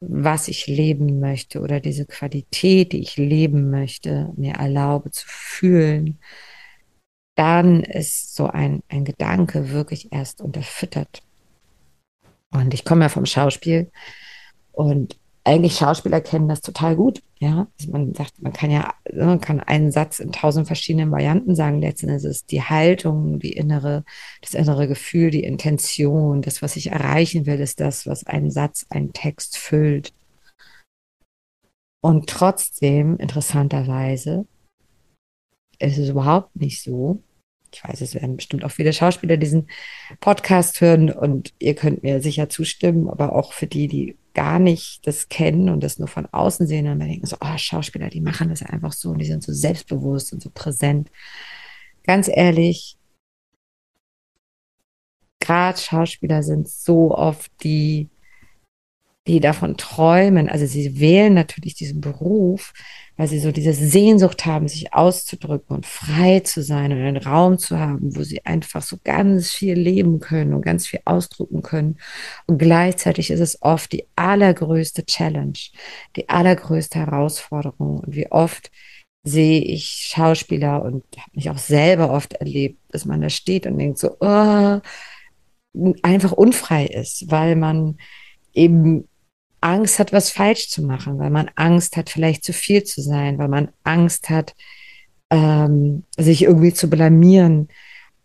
was 0.00 0.48
ich 0.48 0.66
leben 0.66 1.20
möchte 1.20 1.60
oder 1.60 1.80
diese 1.80 2.06
Qualität, 2.06 2.92
die 2.92 3.00
ich 3.00 3.16
leben 3.16 3.70
möchte, 3.70 4.32
mir 4.36 4.54
erlaube 4.54 5.10
zu 5.10 5.26
fühlen, 5.26 6.18
dann 7.38 7.84
ist 7.84 8.34
so 8.34 8.46
ein, 8.46 8.82
ein 8.88 9.04
Gedanke 9.04 9.70
wirklich 9.70 10.12
erst 10.12 10.40
unterfüttert. 10.40 11.22
Und 12.50 12.74
ich 12.74 12.84
komme 12.84 13.02
ja 13.04 13.08
vom 13.08 13.26
Schauspiel 13.26 13.90
und 14.72 15.16
eigentlich 15.44 15.76
Schauspieler 15.76 16.20
kennen 16.20 16.48
das 16.48 16.60
total 16.60 16.96
gut. 16.96 17.22
Ja, 17.38 17.68
also 17.78 17.92
man 17.92 18.12
sagt, 18.14 18.42
man 18.42 18.52
kann 18.52 18.70
ja, 18.70 18.92
man 19.14 19.28
ne, 19.28 19.38
kann 19.38 19.60
einen 19.60 19.92
Satz 19.92 20.18
in 20.18 20.32
tausend 20.32 20.66
verschiedenen 20.66 21.12
Varianten 21.12 21.54
sagen. 21.54 21.80
Letztendlich 21.80 22.18
ist 22.18 22.24
es 22.24 22.46
die 22.46 22.62
Haltung, 22.62 23.38
die 23.38 23.52
innere, 23.52 24.04
das 24.42 24.54
innere 24.54 24.88
Gefühl, 24.88 25.30
die 25.30 25.44
Intention, 25.44 26.42
das, 26.42 26.60
was 26.60 26.76
ich 26.76 26.90
erreichen 26.90 27.46
will, 27.46 27.60
ist 27.60 27.80
das, 27.80 28.06
was 28.06 28.26
einen 28.26 28.50
Satz, 28.50 28.86
einen 28.90 29.12
Text 29.12 29.56
füllt. 29.56 30.12
Und 32.00 32.28
trotzdem, 32.28 33.16
interessanterweise, 33.16 34.46
ist 35.78 35.98
es 35.98 36.08
überhaupt 36.08 36.56
nicht 36.56 36.82
so, 36.82 37.22
ich 37.72 37.84
weiß, 37.84 38.00
es 38.00 38.14
werden 38.14 38.36
bestimmt 38.36 38.64
auch 38.64 38.70
viele 38.70 38.92
Schauspieler 38.92 39.36
diesen 39.36 39.68
Podcast 40.20 40.80
hören 40.80 41.10
und 41.10 41.52
ihr 41.58 41.74
könnt 41.74 42.02
mir 42.02 42.22
sicher 42.22 42.48
zustimmen, 42.48 43.08
aber 43.08 43.34
auch 43.34 43.52
für 43.52 43.66
die, 43.66 43.88
die 43.88 44.16
gar 44.34 44.58
nicht 44.58 45.06
das 45.06 45.28
kennen 45.28 45.68
und 45.68 45.82
das 45.82 45.98
nur 45.98 46.08
von 46.08 46.26
außen 46.26 46.66
sehen 46.66 46.86
und 46.88 47.00
denken 47.00 47.26
so, 47.26 47.36
oh, 47.40 47.58
Schauspieler, 47.58 48.08
die 48.08 48.20
machen 48.20 48.48
das 48.50 48.62
einfach 48.62 48.92
so 48.92 49.10
und 49.10 49.18
die 49.18 49.26
sind 49.26 49.42
so 49.42 49.52
selbstbewusst 49.52 50.32
und 50.32 50.42
so 50.42 50.50
präsent. 50.50 51.10
Ganz 52.04 52.28
ehrlich, 52.28 52.96
gerade 55.40 55.78
Schauspieler 55.78 56.42
sind 56.42 56.68
so 56.68 57.14
oft 57.14 57.50
die, 57.62 58.08
die 59.26 59.40
davon 59.40 59.76
träumen. 59.76 60.48
Also 60.48 60.66
sie 60.66 61.00
wählen 61.00 61.34
natürlich 61.34 61.74
diesen 61.74 62.00
Beruf, 62.00 62.72
weil 63.18 63.26
sie 63.26 63.40
so 63.40 63.50
diese 63.50 63.74
Sehnsucht 63.74 64.46
haben, 64.46 64.68
sich 64.68 64.94
auszudrücken 64.94 65.74
und 65.74 65.86
frei 65.86 66.38
zu 66.40 66.62
sein 66.62 66.92
und 66.92 66.98
einen 66.98 67.16
Raum 67.16 67.58
zu 67.58 67.76
haben, 67.76 68.14
wo 68.16 68.22
sie 68.22 68.46
einfach 68.46 68.80
so 68.80 68.96
ganz 69.02 69.50
viel 69.50 69.74
leben 69.74 70.20
können 70.20 70.54
und 70.54 70.62
ganz 70.62 70.86
viel 70.86 71.00
ausdrücken 71.04 71.62
können. 71.62 71.98
Und 72.46 72.58
gleichzeitig 72.58 73.30
ist 73.30 73.40
es 73.40 73.60
oft 73.60 73.92
die 73.92 74.06
allergrößte 74.14 75.04
Challenge, 75.04 75.58
die 76.14 76.28
allergrößte 76.28 77.00
Herausforderung. 77.00 77.98
Und 77.98 78.14
wie 78.14 78.30
oft 78.30 78.70
sehe 79.24 79.62
ich 79.62 80.12
Schauspieler 80.14 80.80
und 80.82 81.02
habe 81.16 81.32
mich 81.34 81.50
auch 81.50 81.58
selber 81.58 82.12
oft 82.12 82.34
erlebt, 82.34 82.78
dass 82.90 83.04
man 83.04 83.20
da 83.20 83.30
steht 83.30 83.66
und 83.66 83.78
denkt 83.78 83.98
so, 83.98 84.16
oh, 84.20 84.80
einfach 86.02 86.32
unfrei 86.32 86.86
ist, 86.86 87.28
weil 87.32 87.56
man 87.56 87.98
eben 88.54 89.08
Angst 89.60 89.98
hat, 89.98 90.12
was 90.12 90.30
falsch 90.30 90.68
zu 90.68 90.82
machen, 90.82 91.18
weil 91.18 91.30
man 91.30 91.50
Angst 91.56 91.96
hat, 91.96 92.10
vielleicht 92.10 92.44
zu 92.44 92.52
viel 92.52 92.84
zu 92.84 93.02
sein, 93.02 93.38
weil 93.38 93.48
man 93.48 93.70
Angst 93.84 94.30
hat, 94.30 94.54
ähm, 95.30 96.04
sich 96.16 96.42
irgendwie 96.42 96.72
zu 96.72 96.88
blamieren. 96.88 97.68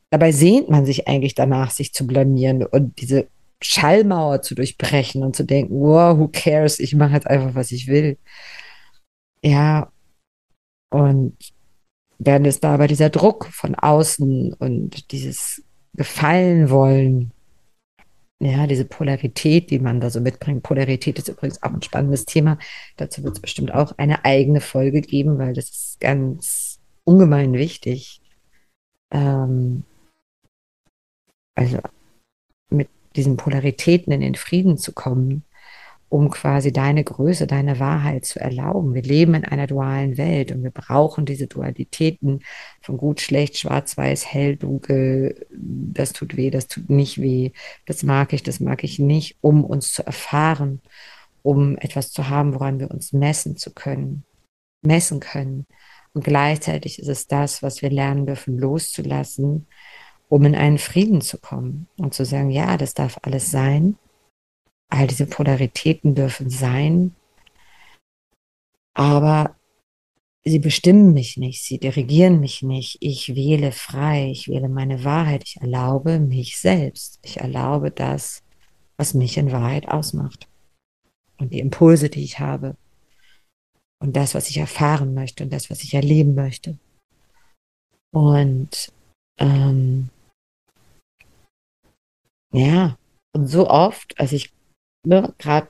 Dabei 0.09 0.31
sehnt 0.31 0.69
man 0.69 0.85
sich 0.85 1.07
eigentlich 1.07 1.35
danach, 1.35 1.71
sich 1.71 1.93
zu 1.93 2.05
blamieren 2.05 2.63
und 2.65 3.01
diese 3.01 3.27
Schallmauer 3.61 4.41
zu 4.41 4.55
durchbrechen 4.55 5.23
und 5.23 5.35
zu 5.35 5.43
denken, 5.43 5.73
wow, 5.73 6.17
who 6.17 6.27
cares, 6.27 6.79
ich 6.79 6.95
mache 6.95 7.13
jetzt 7.13 7.27
einfach, 7.27 7.55
was 7.55 7.71
ich 7.71 7.87
will. 7.87 8.17
Ja, 9.43 9.91
und 10.91 11.37
dann 12.19 12.45
ist 12.45 12.63
da 12.63 12.75
aber 12.75 12.87
dieser 12.87 13.09
Druck 13.09 13.47
von 13.47 13.75
außen 13.75 14.53
und 14.53 15.11
dieses 15.11 15.63
Gefallen 15.95 16.69
wollen 16.69 17.31
ja, 18.39 18.67
diese 18.67 18.85
Polarität, 18.85 19.69
die 19.69 19.79
man 19.79 20.01
da 20.01 20.09
so 20.09 20.19
mitbringt. 20.19 20.63
Polarität 20.63 21.17
ist 21.17 21.29
übrigens 21.29 21.63
auch 21.63 21.71
ein 21.71 21.81
spannendes 21.81 22.25
Thema. 22.25 22.57
Dazu 22.97 23.23
wird 23.23 23.35
es 23.35 23.41
bestimmt 23.41 23.73
auch 23.73 23.97
eine 23.97 24.25
eigene 24.25 24.59
Folge 24.61 25.01
geben, 25.01 25.37
weil 25.37 25.53
das 25.53 25.69
ist 25.69 25.99
ganz 25.99 26.81
ungemein 27.05 27.53
wichtig. 27.53 28.21
Ähm, 29.11 29.83
also 31.55 31.79
mit 32.69 32.89
diesen 33.15 33.37
Polaritäten 33.37 34.11
in 34.11 34.21
den 34.21 34.35
Frieden 34.35 34.77
zu 34.77 34.91
kommen 34.91 35.43
um 36.13 36.29
quasi 36.29 36.71
deine 36.71 37.03
Größe, 37.03 37.47
deine 37.47 37.79
Wahrheit 37.79 38.23
zu 38.23 38.39
erlauben. 38.39 38.93
Wir 38.93 39.01
leben 39.01 39.33
in 39.33 39.45
einer 39.45 39.65
dualen 39.65 40.15
Welt 40.15 40.51
und 40.51 40.61
wir 40.63 40.69
brauchen 40.69 41.25
diese 41.25 41.47
Dualitäten 41.47 42.41
von 42.81 42.97
gut, 42.97 43.19
schlecht, 43.19 43.57
schwarz, 43.57 43.97
weiß, 43.97 44.31
hell, 44.31 44.55
dunkel, 44.55 45.47
das 45.49 46.13
tut 46.13 46.37
weh, 46.37 46.51
das 46.51 46.67
tut 46.67 46.91
nicht 46.91 47.19
weh, 47.19 47.49
das 47.87 48.03
mag 48.03 48.31
ich, 48.31 48.43
das 48.43 48.59
mag 48.59 48.83
ich 48.83 48.99
nicht, 48.99 49.37
um 49.41 49.65
uns 49.65 49.91
zu 49.91 50.05
erfahren, 50.05 50.83
um 51.41 51.79
etwas 51.79 52.11
zu 52.11 52.29
haben, 52.29 52.53
woran 52.53 52.79
wir 52.79 52.91
uns 52.91 53.11
messen 53.11 53.57
zu 53.57 53.73
können, 53.73 54.23
messen 54.83 55.19
können. 55.19 55.65
Und 56.13 56.23
gleichzeitig 56.23 56.99
ist 56.99 57.07
es 57.07 57.25
das, 57.25 57.63
was 57.63 57.81
wir 57.81 57.89
lernen 57.89 58.27
dürfen, 58.27 58.59
loszulassen, 58.59 59.65
um 60.29 60.45
in 60.45 60.53
einen 60.53 60.77
Frieden 60.77 61.21
zu 61.21 61.39
kommen 61.39 61.87
und 61.97 62.13
zu 62.13 62.23
sagen, 62.23 62.51
ja, 62.51 62.77
das 62.77 62.93
darf 62.93 63.17
alles 63.23 63.49
sein 63.49 63.97
all 64.89 65.07
diese 65.07 65.25
Polaritäten 65.25 66.15
dürfen 66.15 66.49
sein. 66.49 67.15
Aber 68.95 69.55
sie 70.45 70.59
bestimmen 70.59 71.13
mich 71.13 71.37
nicht, 71.37 71.63
sie 71.63 71.79
dirigieren 71.79 72.39
mich 72.39 72.61
nicht. 72.61 72.97
Ich 72.99 73.35
wähle 73.35 73.71
frei, 73.71 74.29
ich 74.31 74.47
wähle 74.47 74.69
meine 74.69 75.03
Wahrheit, 75.03 75.43
ich 75.45 75.57
erlaube 75.57 76.19
mich 76.19 76.57
selbst. 76.57 77.19
Ich 77.23 77.37
erlaube 77.37 77.91
das, 77.91 78.43
was 78.97 79.13
mich 79.13 79.37
in 79.37 79.51
Wahrheit 79.51 79.87
ausmacht. 79.87 80.47
Und 81.37 81.51
die 81.53 81.59
Impulse, 81.59 82.09
die 82.09 82.23
ich 82.23 82.39
habe. 82.39 82.75
Und 83.99 84.15
das, 84.15 84.35
was 84.35 84.49
ich 84.49 84.57
erfahren 84.57 85.13
möchte 85.13 85.43
und 85.43 85.53
das, 85.53 85.69
was 85.69 85.81
ich 85.83 85.93
erleben 85.93 86.35
möchte. 86.35 86.77
Und 88.13 88.91
ähm, 89.39 90.09
ja, 92.51 92.97
und 93.33 93.47
so 93.47 93.67
oft, 93.67 94.19
also 94.19 94.35
ich, 94.35 94.53
ne, 95.05 95.33
gerade, 95.37 95.67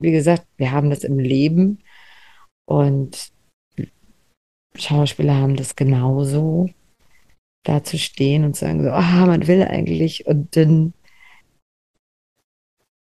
wie 0.00 0.12
gesagt, 0.12 0.46
wir 0.56 0.72
haben 0.72 0.90
das 0.90 1.04
im 1.04 1.18
Leben 1.18 1.78
und 2.66 3.32
Schauspieler 4.74 5.34
haben 5.34 5.56
das 5.56 5.76
genauso, 5.76 6.70
da 7.64 7.82
zu 7.82 7.98
stehen 7.98 8.44
und 8.44 8.54
zu 8.54 8.64
sagen 8.64 8.82
so, 8.82 8.90
ah, 8.90 9.26
man 9.26 9.46
will 9.46 9.62
eigentlich 9.62 10.26
und 10.26 10.56
dann 10.56 10.94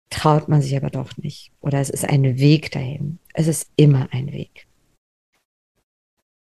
traut 0.09 0.47
man 0.47 0.61
sich 0.61 0.75
aber 0.77 0.89
doch 0.89 1.17
nicht. 1.17 1.51
Oder 1.61 1.79
es 1.79 1.89
ist 1.89 2.05
ein 2.05 2.37
Weg 2.37 2.71
dahin. 2.71 3.19
Es 3.33 3.47
ist 3.47 3.71
immer 3.75 4.07
ein 4.11 4.31
Weg. 4.31 4.67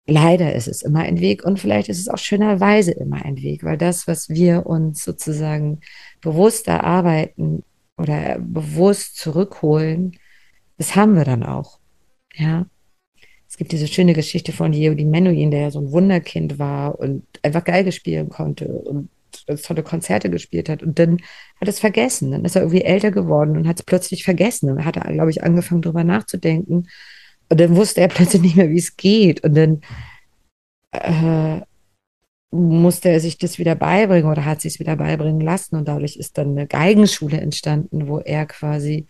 Leider 0.07 0.54
ist 0.54 0.66
es 0.66 0.83
immer 0.83 1.00
ein 1.00 1.21
Weg 1.21 1.45
und 1.45 1.61
vielleicht 1.61 1.88
ist 1.88 2.00
es 2.00 2.09
auch 2.09 2.19
schönerweise 2.19 2.92
immer 2.92 3.25
ein 3.25 3.37
Weg, 3.42 3.62
weil 3.62 3.78
das, 3.78 4.09
was 4.09 4.28
wir 4.28 4.66
uns 4.66 5.04
sozusagen 5.04 5.80
bewusst 6.21 6.66
erarbeiten 6.69 7.64
oder 8.00 8.38
bewusst 8.38 9.16
zurückholen, 9.16 10.16
das 10.78 10.97
haben 10.97 11.14
wir 11.14 11.25
dann 11.25 11.42
auch. 11.42 11.78
Ja. 12.35 12.66
Es 13.49 13.57
gibt 13.57 13.73
diese 13.73 13.88
schöne 13.88 14.14
Geschichte 14.14 14.52
von 14.52 14.73
Yehudim 14.73 15.11
Menuhin, 15.11 15.50
der 15.50 15.61
ja 15.61 15.71
so 15.71 15.80
ein 15.80 15.92
Wunderkind 15.92 16.59
war 16.59 16.99
und 16.99 17.25
einfach 17.42 17.64
Geige 17.64 17.92
spielen 17.92 18.28
konnte 18.28 18.69
und 18.69 19.11
tolle 19.62 19.83
Konzerte 19.83 20.30
gespielt 20.30 20.69
hat. 20.69 20.83
Und 20.83 20.99
dann 20.99 21.19
hat 21.61 21.69
es 21.69 21.80
vergessen. 21.80 22.30
Dann 22.30 22.45
ist 22.45 22.57
er 22.57 22.62
irgendwie 22.62 22.83
älter 22.83 23.11
geworden 23.11 23.57
und 23.57 23.66
hat 23.66 23.80
es 23.80 23.85
plötzlich 23.85 24.25
vergessen. 24.25 24.71
Und 24.71 24.76
dann 24.76 24.85
hat 24.85 24.97
er, 24.97 25.12
glaube 25.12 25.30
ich, 25.30 25.42
angefangen, 25.42 25.83
darüber 25.83 26.04
nachzudenken. 26.04 26.88
Und 27.49 27.61
dann 27.61 27.76
wusste 27.76 28.00
er 28.00 28.09
plötzlich 28.09 28.42
nicht 28.42 28.57
mehr, 28.57 28.71
wie 28.71 28.78
es 28.78 28.97
geht. 28.97 29.42
Und 29.42 29.54
dann 29.57 29.80
äh, 30.92 31.61
musste 32.52 33.09
er 33.11 33.21
sich 33.21 33.38
das 33.38 33.59
wieder 33.59 33.75
beibringen 33.75 34.30
oder 34.30 34.45
hat 34.45 34.61
sich 34.61 34.75
es 34.75 34.80
wieder 34.80 34.97
beibringen 34.97 35.40
lassen. 35.40 35.76
Und 35.76 35.87
dadurch 35.88 36.16
ist 36.16 36.37
dann 36.38 36.50
eine 36.50 36.66
Geigenschule 36.66 37.40
entstanden, 37.40 38.09
wo 38.09 38.19
er 38.19 38.47
quasi 38.47 39.07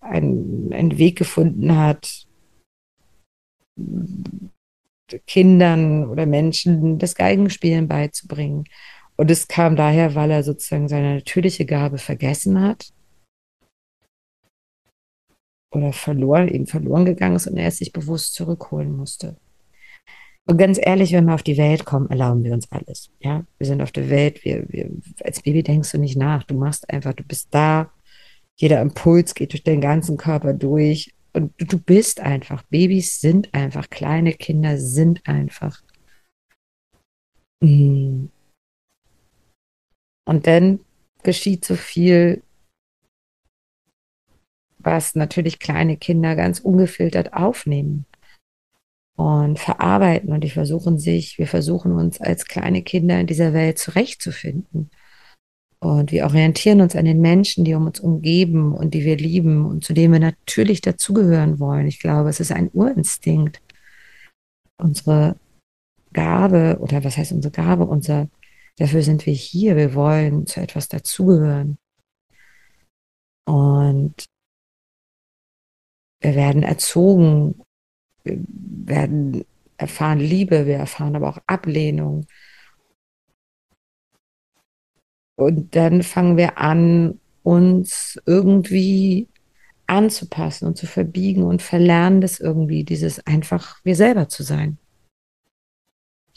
einen, 0.00 0.72
einen 0.72 0.98
Weg 0.98 1.18
gefunden 1.18 1.76
hat, 1.76 2.26
Kindern 5.26 6.08
oder 6.08 6.26
Menschen 6.26 6.98
das 6.98 7.14
Geigenspielen 7.14 7.88
beizubringen. 7.88 8.64
Und 9.16 9.30
es 9.30 9.48
kam 9.48 9.76
daher, 9.76 10.14
weil 10.14 10.30
er 10.30 10.42
sozusagen 10.42 10.88
seine 10.88 11.16
natürliche 11.16 11.66
Gabe 11.66 11.98
vergessen 11.98 12.60
hat 12.60 12.92
oder 15.74 15.92
verloren, 15.92 16.48
eben 16.48 16.66
verloren 16.66 17.04
gegangen 17.04 17.36
ist 17.36 17.46
und 17.46 17.56
er 17.56 17.68
es 17.68 17.78
sich 17.78 17.92
bewusst 17.92 18.34
zurückholen 18.34 18.96
musste. 18.96 19.36
Und 20.48 20.56
ganz 20.56 20.80
ehrlich, 20.82 21.12
wenn 21.12 21.26
wir 21.26 21.34
auf 21.34 21.42
die 21.42 21.58
Welt 21.58 21.84
kommen, 21.84 22.10
erlauben 22.10 22.42
wir 22.42 22.52
uns 22.52 22.70
alles. 22.72 23.10
Ja, 23.20 23.44
wir 23.58 23.66
sind 23.66 23.82
auf 23.82 23.92
der 23.92 24.10
Welt. 24.10 24.44
Wir, 24.44 24.64
wir, 24.68 24.90
als 25.22 25.42
Baby 25.42 25.62
denkst 25.62 25.92
du 25.92 25.98
nicht 25.98 26.16
nach. 26.16 26.44
Du 26.44 26.54
machst 26.54 26.90
einfach, 26.90 27.14
du 27.14 27.22
bist 27.22 27.48
da. 27.52 27.92
Jeder 28.56 28.80
Impuls 28.80 29.34
geht 29.34 29.52
durch 29.52 29.62
den 29.62 29.80
ganzen 29.80 30.16
Körper 30.16 30.52
durch 30.52 31.14
und 31.32 31.52
du 31.58 31.78
bist 31.78 32.20
einfach. 32.20 32.62
Babys 32.64 33.20
sind 33.20 33.54
einfach. 33.54 33.88
Kleine 33.90 34.32
Kinder 34.32 34.76
sind 34.78 35.26
einfach. 35.26 35.82
Mm. 37.62 38.26
Und 40.26 40.46
dann 40.46 40.80
geschieht 41.22 41.64
so 41.64 41.76
viel, 41.76 42.42
was 44.78 45.14
natürlich 45.14 45.58
kleine 45.58 45.96
Kinder 45.96 46.34
ganz 46.34 46.60
ungefiltert 46.60 47.34
aufnehmen 47.34 48.06
und 49.16 49.58
verarbeiten. 49.58 50.32
Und 50.32 50.42
die 50.44 50.50
versuchen 50.50 50.98
sich, 50.98 51.38
wir 51.38 51.46
versuchen 51.46 51.92
uns 51.92 52.20
als 52.20 52.46
kleine 52.46 52.82
Kinder 52.82 53.20
in 53.20 53.26
dieser 53.26 53.52
Welt 53.52 53.78
zurechtzufinden. 53.78 54.90
Und 55.82 56.12
wir 56.12 56.24
orientieren 56.24 56.82
uns 56.82 56.94
an 56.94 57.06
den 57.06 57.20
Menschen, 57.20 57.64
die 57.64 57.74
um 57.74 57.86
uns 57.86 58.00
umgeben 58.00 58.74
und 58.74 58.92
die 58.92 59.04
wir 59.04 59.16
lieben 59.16 59.64
und 59.64 59.82
zu 59.82 59.94
denen 59.94 60.12
wir 60.12 60.20
natürlich 60.20 60.82
dazugehören 60.82 61.58
wollen. 61.58 61.86
Ich 61.86 62.00
glaube, 62.00 62.28
es 62.28 62.38
ist 62.38 62.52
ein 62.52 62.70
Urinstinkt. 62.72 63.62
Unsere 64.76 65.36
Gabe, 66.12 66.78
oder 66.80 67.02
was 67.02 67.16
heißt 67.16 67.32
unsere 67.32 67.52
Gabe? 67.52 67.86
Unser, 67.86 68.28
dafür 68.76 69.02
sind 69.02 69.24
wir 69.24 69.32
hier. 69.32 69.76
Wir 69.76 69.94
wollen 69.94 70.46
zu 70.46 70.60
etwas 70.60 70.88
dazugehören. 70.88 71.78
Und 73.46 74.26
wir 76.20 76.34
werden 76.34 76.62
erzogen, 76.62 77.62
wir 78.24 78.38
werden 78.48 79.44
erfahren 79.76 80.18
Liebe, 80.18 80.66
wir 80.66 80.76
erfahren 80.76 81.16
aber 81.16 81.28
auch 81.28 81.38
Ablehnung. 81.46 82.26
Und 85.36 85.74
dann 85.74 86.02
fangen 86.02 86.36
wir 86.36 86.58
an, 86.58 87.18
uns 87.42 88.20
irgendwie 88.26 89.28
anzupassen 89.86 90.66
und 90.66 90.76
zu 90.76 90.86
verbiegen 90.86 91.42
und 91.42 91.62
verlernen 91.62 92.20
das 92.20 92.38
irgendwie, 92.38 92.84
dieses 92.84 93.26
einfach 93.26 93.82
wir 93.84 93.96
selber 93.96 94.28
zu 94.28 94.42
sein. 94.42 94.78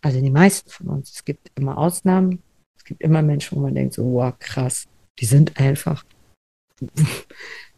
Also 0.01 0.19
die 0.19 0.31
meisten 0.31 0.69
von 0.69 0.87
uns. 0.87 1.11
Es 1.11 1.25
gibt 1.25 1.51
immer 1.55 1.77
Ausnahmen. 1.77 2.41
Es 2.77 2.83
gibt 2.83 3.01
immer 3.01 3.21
Menschen, 3.21 3.57
wo 3.57 3.61
man 3.61 3.75
denkt 3.75 3.93
so, 3.93 4.03
wow, 4.05 4.33
krass, 4.37 4.87
die 5.19 5.25
sind 5.25 5.57
einfach 5.59 6.03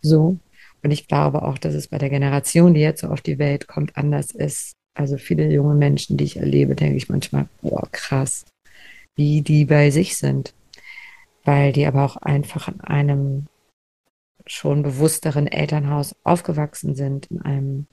so. 0.02 0.40
Und 0.86 0.92
ich 0.92 1.08
glaube 1.08 1.42
auch, 1.42 1.58
dass 1.58 1.74
es 1.74 1.88
bei 1.88 1.98
der 1.98 2.10
Generation, 2.10 2.74
die 2.74 2.82
jetzt 2.82 3.02
so 3.02 3.08
auf 3.08 3.22
die 3.22 3.40
Welt 3.40 3.68
kommt, 3.68 3.98
anders 3.98 4.32
ist. 4.32 4.74
Also 4.94 5.18
viele 5.18 5.52
junge 5.52 5.76
Menschen, 5.76 6.16
die 6.16 6.24
ich 6.24 6.38
erlebe, 6.38 6.76
denke 6.76 6.96
ich 6.96 7.10
manchmal, 7.10 7.50
boah, 7.62 7.88
krass, 7.92 8.46
wie 9.16 9.42
die 9.42 9.66
bei 9.66 9.90
sich 9.90 10.16
sind 10.16 10.54
weil 11.46 11.72
die 11.72 11.86
aber 11.86 12.04
auch 12.04 12.18
einfach 12.18 12.68
in 12.68 12.82
einem 12.82 13.48
schon 14.48 14.84
bewussteren 14.84 15.48
Elternhaus 15.48 16.16
aufgewachsen 16.24 16.96
sind, 16.96 17.28
in 17.28 17.42
einem, 17.42 17.88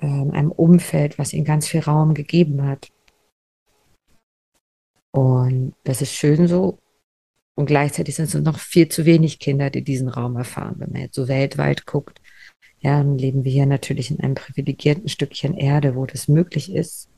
äh, 0.00 0.06
in 0.06 0.32
einem 0.32 0.50
Umfeld, 0.50 1.18
was 1.18 1.32
ihnen 1.32 1.44
ganz 1.44 1.68
viel 1.68 1.80
Raum 1.80 2.14
gegeben 2.14 2.66
hat. 2.66 2.90
Und 5.12 5.74
das 5.84 6.02
ist 6.02 6.14
schön 6.14 6.46
so. 6.46 6.78
Und 7.60 7.66
gleichzeitig 7.66 8.16
sind 8.16 8.24
es 8.24 8.34
noch 8.40 8.58
viel 8.58 8.88
zu 8.88 9.04
wenig 9.04 9.38
Kinder, 9.38 9.68
die 9.68 9.82
diesen 9.82 10.08
Raum 10.08 10.34
erfahren. 10.34 10.76
Wenn 10.78 10.92
man 10.92 11.02
jetzt 11.02 11.14
so 11.14 11.28
weltweit 11.28 11.84
guckt, 11.84 12.18
ja, 12.78 12.96
dann 12.96 13.18
leben 13.18 13.44
wir 13.44 13.52
hier 13.52 13.66
natürlich 13.66 14.10
in 14.10 14.18
einem 14.18 14.34
privilegierten 14.34 15.10
Stückchen 15.10 15.52
Erde, 15.58 15.94
wo 15.94 16.06
das 16.06 16.26
möglich 16.26 16.74
ist. 16.74 17.10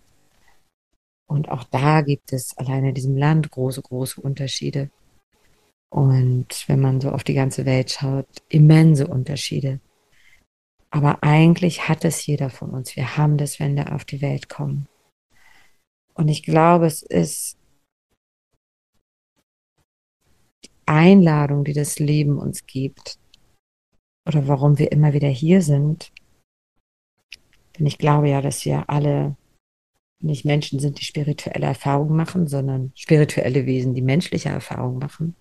Und 1.29 1.49
auch 1.49 1.63
da 1.63 2.01
gibt 2.01 2.33
es 2.33 2.59
alleine 2.59 2.89
in 2.89 2.95
diesem 2.97 3.17
Land 3.17 3.53
große, 3.53 3.83
große 3.83 4.21
Unterschiede. 4.21 4.91
Und 5.91 6.65
wenn 6.67 6.81
man 6.81 7.01
so 7.01 7.13
auf 7.13 7.23
die 7.23 7.35
ganze 7.35 7.65
Welt 7.65 7.93
schaut, 7.93 8.27
immense 8.49 9.07
Unterschiede. 9.07 9.79
Aber 10.91 11.23
eigentlich 11.23 11.89
hat 11.89 12.05
es 12.05 12.27
jeder 12.27 12.51
von 12.51 12.71
uns. 12.71 12.97
Wir 12.97 13.17
haben 13.17 13.37
das, 13.37 13.61
wenn 13.61 13.77
wir 13.77 13.95
auf 13.95 14.05
die 14.05 14.21
Welt 14.21 14.49
kommen. 14.49 14.89
Und 16.15 16.27
ich 16.27 16.43
glaube, 16.43 16.87
es 16.87 17.03
ist 17.03 17.62
Einladung, 20.87 21.65
die 21.65 21.73
das 21.73 21.99
Leben 21.99 22.39
uns 22.39 22.67
gibt. 22.67 23.19
Oder 24.27 24.47
warum 24.49 24.79
wir 24.79 24.93
immer 24.93 25.13
wieder 25.13 25.29
hier 25.29 25.63
sind. 25.63 26.13
Denn 27.79 27.87
ich 27.87 27.99
glaube 27.99 28.29
ja, 28.29 28.41
dass 28.41 28.65
wir 28.65 28.89
alle 28.89 29.37
nicht 30.21 30.45
Menschen 30.45 30.79
sind, 30.79 31.01
die 31.01 31.05
spirituelle 31.05 31.67
Erfahrungen 31.67 32.17
machen, 32.17 32.47
sondern 32.47 32.93
spirituelle 32.95 33.67
Wesen, 33.67 33.95
die 33.95 34.03
menschliche 34.03 34.51
Erfahrungen 34.51 34.99
machen. 34.99 35.35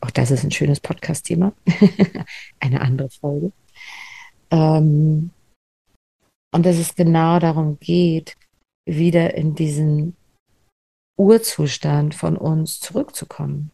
Auch 0.00 0.10
das 0.10 0.30
ist 0.30 0.44
ein 0.44 0.50
schönes 0.50 0.80
Podcast-Thema. 0.80 1.52
Eine 2.60 2.80
andere 2.80 3.10
Folge. 3.10 3.52
Ähm, 4.50 5.30
und 6.52 6.66
dass 6.66 6.76
es 6.76 6.94
genau 6.94 7.38
darum 7.38 7.78
geht, 7.80 8.36
wieder 8.86 9.34
in 9.34 9.54
diesen 9.54 10.16
Urzustand 11.16 12.14
von 12.14 12.36
uns 12.36 12.80
zurückzukommen. 12.80 13.70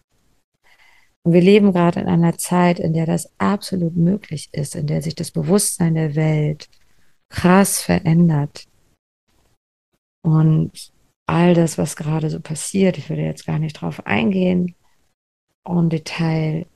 Und 1.22 1.32
wir 1.32 1.42
leben 1.42 1.72
gerade 1.72 2.00
in 2.00 2.08
einer 2.08 2.38
Zeit, 2.38 2.78
in 2.78 2.92
der 2.92 3.06
das 3.06 3.30
absolut 3.38 3.96
möglich 3.96 4.48
ist, 4.52 4.74
in 4.74 4.86
der 4.86 5.02
sich 5.02 5.14
das 5.14 5.30
Bewusstsein 5.30 5.94
der 5.94 6.14
Welt 6.14 6.68
krass 7.28 7.80
verändert. 7.82 8.66
Und 10.22 10.92
all 11.26 11.54
das, 11.54 11.78
was 11.78 11.96
gerade 11.96 12.30
so 12.30 12.40
passiert, 12.40 12.98
ich 12.98 13.08
würde 13.08 13.22
jetzt 13.22 13.46
gar 13.46 13.58
nicht 13.58 13.80
drauf 13.80 14.06
eingehen, 14.06 14.74
en 15.64 15.90
Detail, 15.90 16.66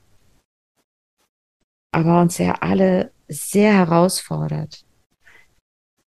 aber 1.92 2.20
uns 2.20 2.38
ja 2.38 2.54
alle 2.60 3.12
sehr 3.28 3.72
herausfordert. 3.72 4.84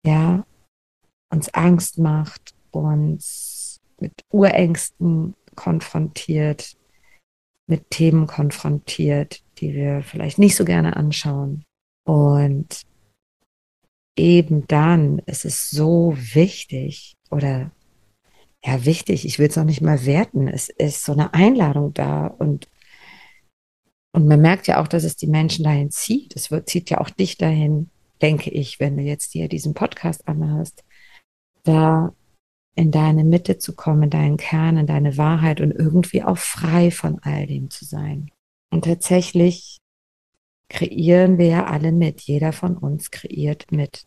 Ja, 0.06 0.46
uns 1.30 1.52
Angst 1.52 1.98
macht, 1.98 2.54
uns 2.70 3.80
mit 3.98 4.12
Urängsten 4.30 5.34
konfrontiert, 5.54 6.76
mit 7.70 7.90
Themen 7.90 8.26
konfrontiert, 8.26 9.42
die 9.58 9.74
wir 9.74 10.02
vielleicht 10.02 10.38
nicht 10.38 10.56
so 10.56 10.64
gerne 10.64 10.96
anschauen. 10.96 11.64
Und 12.04 12.82
eben 14.16 14.66
dann 14.66 15.20
ist 15.20 15.44
es 15.44 15.70
so 15.70 16.14
wichtig 16.16 17.14
oder 17.30 17.70
ja, 18.62 18.84
wichtig, 18.84 19.24
ich 19.24 19.38
will 19.38 19.48
es 19.48 19.56
noch 19.56 19.64
nicht 19.64 19.80
mal 19.80 20.04
werten, 20.04 20.46
es 20.46 20.68
ist 20.68 21.04
so 21.04 21.12
eine 21.12 21.32
Einladung 21.32 21.94
da 21.94 22.26
und 22.26 22.68
und 24.12 24.26
man 24.26 24.40
merkt 24.40 24.66
ja 24.66 24.80
auch, 24.80 24.88
dass 24.88 25.04
es 25.04 25.14
die 25.14 25.28
Menschen 25.28 25.64
dahin 25.64 25.92
zieht. 25.92 26.34
Es 26.34 26.50
wird, 26.50 26.68
zieht 26.68 26.90
ja 26.90 27.00
auch 27.00 27.10
dich 27.10 27.38
dahin, 27.38 27.90
denke 28.20 28.50
ich, 28.50 28.80
wenn 28.80 28.96
du 28.96 29.04
jetzt 29.04 29.34
dir 29.34 29.48
diesen 29.48 29.72
Podcast 29.72 30.26
anhörst, 30.26 30.82
da 31.62 32.12
in 32.74 32.90
deine 32.90 33.24
Mitte 33.24 33.58
zu 33.58 33.74
kommen, 33.74 34.04
in 34.04 34.10
deinen 34.10 34.36
Kern, 34.36 34.76
in 34.76 34.86
deine 34.86 35.16
Wahrheit 35.16 35.60
und 35.60 35.72
irgendwie 35.72 36.22
auch 36.22 36.38
frei 36.38 36.90
von 36.90 37.18
all 37.20 37.46
dem 37.46 37.70
zu 37.70 37.84
sein. 37.84 38.30
Und 38.72 38.84
tatsächlich 38.84 39.78
kreieren 40.68 41.38
wir 41.38 41.46
ja 41.46 41.66
alle 41.66 41.92
mit. 41.92 42.22
Jeder 42.22 42.52
von 42.52 42.76
uns 42.76 43.10
kreiert 43.10 43.72
mit. 43.72 44.06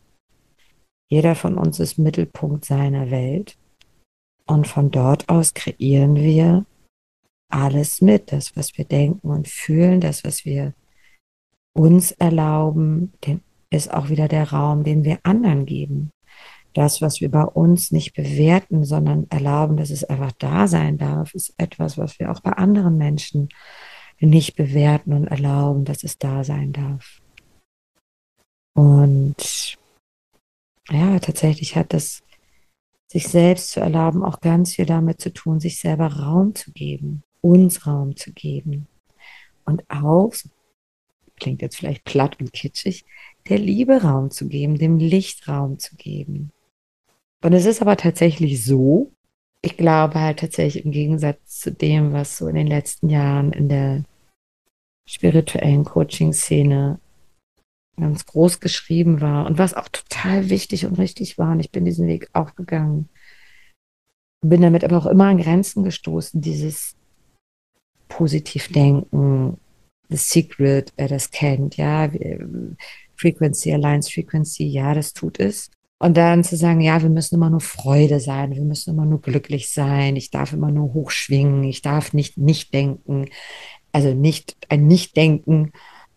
Jeder 1.10 1.36
von 1.36 1.58
uns 1.58 1.80
ist 1.80 2.00
Mittelpunkt 2.00 2.66
seiner 2.66 3.12
Welt. 3.12 3.58
Und 4.46 4.68
von 4.68 4.90
dort 4.90 5.30
aus 5.30 5.54
kreieren 5.54 6.16
wir 6.16 6.66
alles 7.50 8.02
mit. 8.02 8.32
Das, 8.32 8.56
was 8.56 8.78
wir 8.78 8.86
denken 8.86 9.30
und 9.30 9.48
fühlen, 9.48 10.02
das, 10.02 10.24
was 10.24 10.46
wir 10.46 10.74
uns 11.74 12.12
erlauben, 12.12 13.14
ist 13.70 13.94
auch 13.94 14.10
wieder 14.10 14.28
der 14.28 14.52
Raum, 14.52 14.84
den 14.84 15.04
wir 15.04 15.20
anderen 15.24 15.66
geben. 15.66 16.12
Das, 16.74 17.02
was 17.02 17.22
wir 17.22 17.30
bei 17.30 17.44
uns 17.44 17.92
nicht 17.92 18.14
bewerten, 18.14 18.84
sondern 18.84 19.28
erlauben, 19.30 19.78
dass 19.78 19.90
es 19.90 20.04
einfach 20.04 20.32
da 20.34 20.68
sein 20.68 20.98
darf, 20.98 21.34
ist 21.34 21.54
etwas, 21.58 21.98
was 21.98 22.20
wir 22.20 22.32
auch 22.32 22.40
bei 22.40 22.54
anderen 22.54 22.98
Menschen 22.98 23.50
nicht 24.20 24.56
bewerten 24.56 25.14
und 25.14 25.28
erlauben, 25.28 25.86
dass 25.86 26.04
es 26.04 26.18
da 26.18 26.44
sein 26.44 26.74
darf. 26.74 27.22
Und 28.74 29.78
ja, 30.90 31.20
tatsächlich 31.20 31.76
hat 31.76 31.94
das 31.94 32.24
sich 33.08 33.28
selbst 33.28 33.70
zu 33.70 33.80
erlauben 33.80 34.24
auch 34.24 34.42
ganz 34.42 34.74
viel 34.74 34.88
damit 34.88 35.22
zu 35.22 35.32
tun, 35.32 35.60
sich 35.60 35.80
selber 35.80 36.08
Raum 36.08 36.56
zu 36.56 36.72
geben, 36.72 37.24
uns 37.42 37.86
Raum 37.86 38.16
zu 38.16 38.34
geben. 38.34 38.88
Und 39.66 39.84
auch, 39.88 40.34
klingt 41.40 41.62
jetzt 41.62 41.78
vielleicht 41.78 42.06
platt 42.06 42.40
und 42.40 42.54
kitschig, 42.54 43.06
der 43.50 43.60
Liebe 43.60 44.02
Raum 44.02 44.32
zu 44.32 44.48
geben, 44.48 44.80
dem 44.80 44.98
Licht 44.98 45.48
Raum 45.48 45.78
zu 45.78 45.96
geben. 45.96 46.52
Und 47.44 47.52
es 47.52 47.66
ist 47.66 47.82
aber 47.82 47.98
tatsächlich 47.98 48.64
so, 48.64 49.12
ich 49.62 49.76
glaube 49.76 50.20
halt 50.20 50.40
tatsächlich 50.40 50.86
im 50.86 50.92
Gegensatz 50.92 51.60
zu 51.60 51.72
dem, 51.72 52.14
was 52.14 52.38
so 52.38 52.48
in 52.48 52.56
den 52.56 52.68
letzten 52.68 53.10
Jahren 53.10 53.52
in 53.52 53.68
der 53.68 54.06
spirituellen 55.06 55.84
Coaching-Szene 55.84 57.00
ganz 57.98 58.26
groß 58.26 58.62
geschrieben 58.62 59.22
war 59.22 59.46
und 59.46 59.58
was 59.58 59.74
auch 59.74 59.90
total 59.90 60.50
wichtig 60.50 60.86
und 60.86 60.98
richtig 60.98 61.38
war. 61.38 61.52
Und 61.52 61.60
ich 61.60 61.72
bin 61.72 61.86
diesen 61.86 62.08
Weg 62.08 62.30
auch 62.34 62.56
gegangen. 62.56 63.10
Bin 64.42 64.62
damit 64.62 64.84
aber 64.84 64.98
auch 64.98 65.06
immer 65.06 65.26
an 65.26 65.38
Grenzen 65.38 65.84
gestoßen, 65.84 66.42
dieses 66.42 66.96
Positivdenken, 68.08 69.58
The 70.10 70.18
Secret, 70.18 70.94
wer 70.96 71.08
das 71.08 71.32
kennt, 71.32 71.78
ja, 71.78 72.10
Frequency, 73.16 73.74
Alliance 73.74 74.12
Frequency, 74.12 74.66
ja, 74.66 74.94
das 74.94 75.14
tut 75.14 75.40
es. 75.40 75.72
Und 76.04 76.18
dann 76.18 76.44
zu 76.44 76.58
sagen, 76.58 76.82
ja, 76.82 77.02
wir 77.02 77.10
müssen 77.10 77.36
immer 77.36 77.50
nur 77.50 77.62
Freude 77.62 78.20
sein, 78.20 78.54
wir 78.54 78.64
müssen 78.64 78.90
immer 78.90 79.06
nur 79.06 79.22
glücklich 79.22 79.72
sein, 79.72 80.18
ich 80.18 80.32
darf 80.32 80.52
immer 80.52 80.70
nur 80.70 80.94
hochschwingen, 80.94 81.64
ich 81.64 81.82
darf 81.82 82.12
nicht 82.12 82.38
nicht 82.38 82.74
denken, 82.74 83.30
also 83.94 84.14
nicht 84.14 84.58
ein 84.68 84.86
Nicht-Denken, 84.86 85.72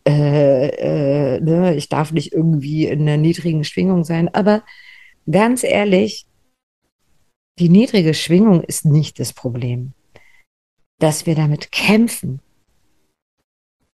äh, 0.05 1.37
äh, 1.37 1.40
ne, 1.40 1.77
ich 1.77 1.88
darf 1.88 2.11
nicht 2.11 2.33
irgendwie 2.33 2.87
in 2.87 3.03
einer 3.03 3.16
niedrigen 3.16 3.62
Schwingung 3.62 4.03
sein, 4.03 4.29
aber 4.35 4.64
ganz 5.31 5.62
ehrlich, 5.62 6.27
die 7.61 7.68
niedrige 7.68 8.12
Schwingung 8.12 8.62
ist 8.62 8.87
nicht 8.87 9.20
das 9.20 9.33
Problem. 9.33 9.92
Dass 10.99 11.27
wir 11.27 11.37
damit 11.37 11.70
kämpfen, 11.70 12.40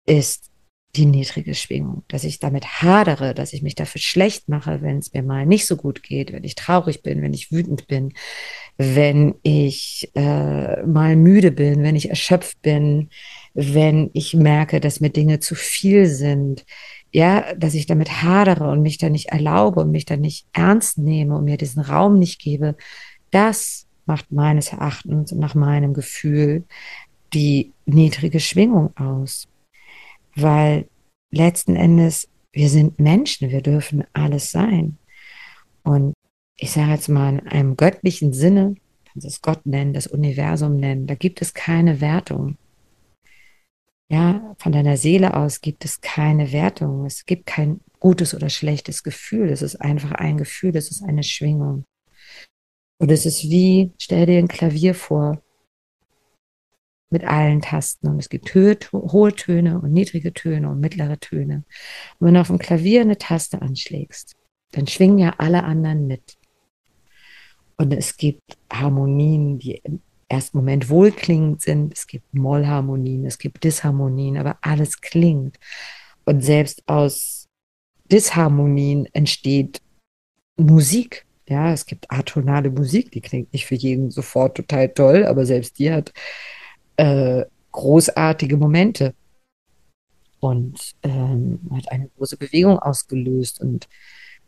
ist 0.06 0.51
die 0.94 1.06
niedrige 1.06 1.54
Schwingung, 1.54 2.02
dass 2.08 2.22
ich 2.24 2.38
damit 2.38 2.82
hadere, 2.82 3.32
dass 3.32 3.54
ich 3.54 3.62
mich 3.62 3.74
dafür 3.74 4.00
schlecht 4.00 4.50
mache, 4.50 4.82
wenn 4.82 4.98
es 4.98 5.12
mir 5.14 5.22
mal 5.22 5.46
nicht 5.46 5.66
so 5.66 5.76
gut 5.76 6.02
geht, 6.02 6.32
wenn 6.32 6.44
ich 6.44 6.54
traurig 6.54 7.02
bin, 7.02 7.22
wenn 7.22 7.32
ich 7.32 7.50
wütend 7.50 7.86
bin, 7.86 8.12
wenn 8.76 9.34
ich 9.42 10.10
äh, 10.14 10.82
mal 10.82 11.16
müde 11.16 11.50
bin, 11.50 11.82
wenn 11.82 11.96
ich 11.96 12.10
erschöpft 12.10 12.60
bin, 12.60 13.08
wenn 13.54 14.10
ich 14.12 14.34
merke, 14.34 14.80
dass 14.80 15.00
mir 15.00 15.08
Dinge 15.08 15.40
zu 15.40 15.54
viel 15.54 16.06
sind, 16.06 16.66
ja, 17.10 17.54
dass 17.54 17.72
ich 17.72 17.86
damit 17.86 18.22
hadere 18.22 18.70
und 18.70 18.82
mich 18.82 18.98
da 18.98 19.08
nicht 19.08 19.30
erlaube 19.30 19.80
und 19.80 19.92
mich 19.92 20.04
da 20.04 20.16
nicht 20.18 20.46
ernst 20.52 20.98
nehme 20.98 21.36
und 21.36 21.44
mir 21.44 21.56
diesen 21.56 21.82
Raum 21.82 22.18
nicht 22.18 22.38
gebe, 22.38 22.76
das 23.30 23.86
macht 24.04 24.30
meines 24.30 24.72
Erachtens 24.72 25.32
und 25.32 25.38
nach 25.38 25.54
meinem 25.54 25.94
Gefühl 25.94 26.64
die 27.32 27.72
niedrige 27.86 28.40
Schwingung 28.40 28.94
aus 28.96 29.48
weil 30.34 30.88
letzten 31.30 31.76
Endes, 31.76 32.28
wir 32.52 32.68
sind 32.68 32.98
Menschen, 32.98 33.50
wir 33.50 33.62
dürfen 33.62 34.04
alles 34.12 34.50
sein. 34.50 34.98
Und 35.82 36.14
ich 36.56 36.70
sage 36.70 36.92
jetzt 36.92 37.08
mal 37.08 37.38
in 37.38 37.48
einem 37.48 37.76
göttlichen 37.76 38.32
Sinne, 38.32 38.76
kannst 39.12 39.26
es 39.26 39.42
Gott 39.42 39.66
nennen, 39.66 39.92
das 39.92 40.06
Universum 40.06 40.76
nennen, 40.76 41.06
da 41.06 41.14
gibt 41.14 41.42
es 41.42 41.54
keine 41.54 42.00
Wertung. 42.00 42.56
Ja, 44.10 44.54
von 44.58 44.72
deiner 44.72 44.98
Seele 44.98 45.34
aus 45.34 45.62
gibt 45.62 45.86
es 45.86 46.02
keine 46.02 46.52
Wertung. 46.52 47.06
Es 47.06 47.24
gibt 47.24 47.46
kein 47.46 47.80
gutes 47.98 48.34
oder 48.34 48.50
schlechtes 48.50 49.02
Gefühl. 49.02 49.48
Es 49.48 49.62
ist 49.62 49.76
einfach 49.76 50.12
ein 50.12 50.36
Gefühl, 50.36 50.76
es 50.76 50.90
ist 50.90 51.02
eine 51.02 51.22
Schwingung. 51.22 51.84
Und 53.00 53.10
es 53.10 53.24
ist 53.24 53.44
wie, 53.44 53.92
stell 53.98 54.26
dir 54.26 54.38
ein 54.38 54.48
Klavier 54.48 54.94
vor, 54.94 55.42
mit 57.12 57.24
allen 57.24 57.60
Tasten. 57.60 58.08
Und 58.08 58.18
es 58.18 58.28
gibt 58.28 58.52
Höhe, 58.54 58.76
hohe 58.92 59.34
Töne 59.34 59.80
und 59.80 59.92
niedrige 59.92 60.32
Töne 60.32 60.70
und 60.70 60.80
mittlere 60.80 61.18
Töne. 61.20 61.64
Und 62.18 62.26
wenn 62.26 62.34
du 62.34 62.40
auf 62.40 62.48
dem 62.48 62.58
Klavier 62.58 63.02
eine 63.02 63.18
Taste 63.18 63.62
anschlägst, 63.62 64.34
dann 64.72 64.86
schwingen 64.86 65.18
ja 65.18 65.34
alle 65.38 65.64
anderen 65.64 66.06
mit. 66.06 66.36
Und 67.76 67.92
es 67.92 68.16
gibt 68.16 68.58
Harmonien, 68.72 69.58
die 69.58 69.80
im 69.84 70.00
ersten 70.28 70.56
Moment 70.56 70.88
wohlklingend 70.88 71.62
sind. 71.62 71.92
Es 71.92 72.06
gibt 72.06 72.32
Mollharmonien, 72.34 73.26
es 73.26 73.38
gibt 73.38 73.62
Disharmonien, 73.64 74.38
aber 74.38 74.58
alles 74.62 75.00
klingt. 75.00 75.58
Und 76.24 76.42
selbst 76.42 76.82
aus 76.86 77.48
Disharmonien 78.10 79.06
entsteht 79.12 79.82
Musik. 80.56 81.26
Ja, 81.48 81.72
es 81.72 81.86
gibt 81.86 82.10
atonale 82.10 82.70
Musik, 82.70 83.10
die 83.10 83.20
klingt 83.20 83.52
nicht 83.52 83.66
für 83.66 83.74
jeden 83.74 84.10
sofort 84.10 84.56
total 84.56 84.88
toll, 84.88 85.26
aber 85.26 85.44
selbst 85.44 85.78
die 85.78 85.92
hat 85.92 86.12
äh, 86.96 87.44
großartige 87.72 88.56
Momente 88.56 89.14
und 90.40 90.94
ähm, 91.02 91.60
hat 91.74 91.90
eine 91.90 92.08
große 92.16 92.36
Bewegung 92.36 92.78
ausgelöst 92.78 93.60
und 93.60 93.88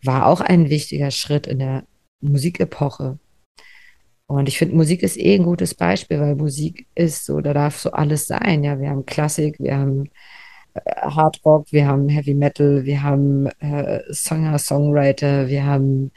war 0.03 0.27
auch 0.27 0.41
ein 0.41 0.69
wichtiger 0.69 1.11
Schritt 1.11 1.47
in 1.47 1.61
der 1.61 1.85
Musikepoche. 2.21 3.19
Und 4.27 4.49
ich 4.49 4.59
finde, 4.59 4.75
Musik 4.75 5.03
ist 5.03 5.17
eh 5.19 5.35
ein 5.35 5.45
gutes 5.45 5.75
Beispiel, 5.75 6.19
weil 6.19 6.35
Musik 6.35 6.87
ist 6.95 7.25
so, 7.27 7.41
da 7.41 7.53
darf 7.53 7.79
so 7.79 7.93
alles 7.93 8.27
sein. 8.27 8.65
Ja, 8.65 8.81
wir 8.81 8.91
haben 8.91 9.07
Klassik, 9.07 9.59
wir 9.61 9.77
haben 9.77 10.11
äh, 10.75 10.81
Hard 11.03 11.41
Rock, 11.45 11.67
wir 11.71 11.87
haben 11.87 12.09
Heavy 12.09 12.35
Metal, 12.35 12.85
wir 12.85 13.03
haben 13.03 13.47
äh, 13.61 14.01
Songer, 14.09 14.59
Songwriter, 14.59 15.49
wir 15.49 15.65
haben 15.65 16.11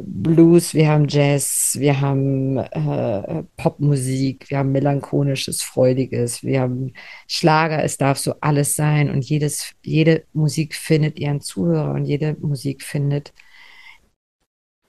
Blues, 0.00 0.74
wir 0.74 0.88
haben 0.88 1.08
Jazz, 1.08 1.76
wir 1.78 2.00
haben 2.00 2.56
äh, 2.58 3.42
Popmusik, 3.56 4.48
wir 4.50 4.58
haben 4.58 4.72
melancholisches, 4.72 5.62
freudiges, 5.62 6.42
wir 6.42 6.60
haben 6.60 6.92
Schlager, 7.26 7.82
es 7.82 7.96
darf 7.96 8.18
so 8.18 8.34
alles 8.40 8.74
sein 8.74 9.10
und 9.10 9.24
jedes, 9.24 9.74
jede 9.84 10.24
Musik 10.32 10.74
findet 10.74 11.18
ihren 11.18 11.40
Zuhörer 11.40 11.94
und 11.94 12.04
jede 12.04 12.36
Musik 12.40 12.82
findet 12.82 13.32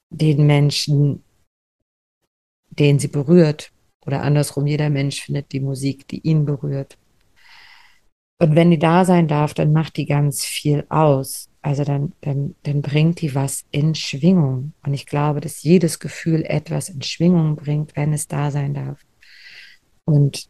den 0.10 0.46
Menschen, 0.46 1.24
den 2.70 3.00
sie 3.00 3.08
berührt 3.08 3.72
oder 4.06 4.22
andersrum, 4.22 4.68
jeder 4.68 4.90
Mensch 4.90 5.22
findet 5.22 5.52
die 5.52 5.60
Musik, 5.60 6.08
die 6.08 6.20
ihn 6.20 6.46
berührt. 6.46 6.98
Und 8.40 8.56
wenn 8.56 8.72
die 8.72 8.80
da 8.80 9.06
sein 9.06 9.28
darf, 9.28 9.54
dann 9.54 9.74
macht 9.74 9.98
die 9.98 10.06
ganz 10.06 10.46
viel 10.46 10.86
aus. 10.90 11.49
Also 11.62 11.84
dann, 11.84 12.14
dann, 12.22 12.56
dann 12.64 12.82
bringt 12.82 13.22
die 13.22 13.36
was 13.36 13.66
in 13.72 13.96
Schwingung. 13.96 14.74
Und 14.84 14.94
ich 14.94 15.06
glaube, 15.06 15.42
dass 15.42 15.64
jedes 15.64 16.00
Gefühl 16.00 16.44
etwas 16.46 16.90
in 16.90 17.02
Schwingung 17.02 17.56
bringt, 17.56 17.96
wenn 17.96 18.14
es 18.14 18.28
da 18.28 18.50
sein 18.52 18.74
darf. 18.74 19.06
Und 20.06 20.50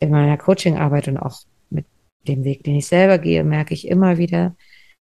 in 0.00 0.10
meiner 0.10 0.38
Coachingarbeit 0.38 1.08
und 1.08 1.18
auch 1.18 1.42
mit 1.70 1.86
dem 2.26 2.44
Weg, 2.44 2.64
den 2.64 2.76
ich 2.76 2.86
selber 2.86 3.18
gehe, 3.18 3.44
merke 3.44 3.74
ich 3.74 3.86
immer 3.86 4.18
wieder, 4.18 4.56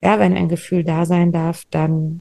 ja, 0.03 0.19
wenn 0.19 0.37
ein 0.37 0.49
Gefühl 0.49 0.85
da 0.85 1.07
sein 1.07 1.33
darf, 1.33 1.65
dann 1.71 2.21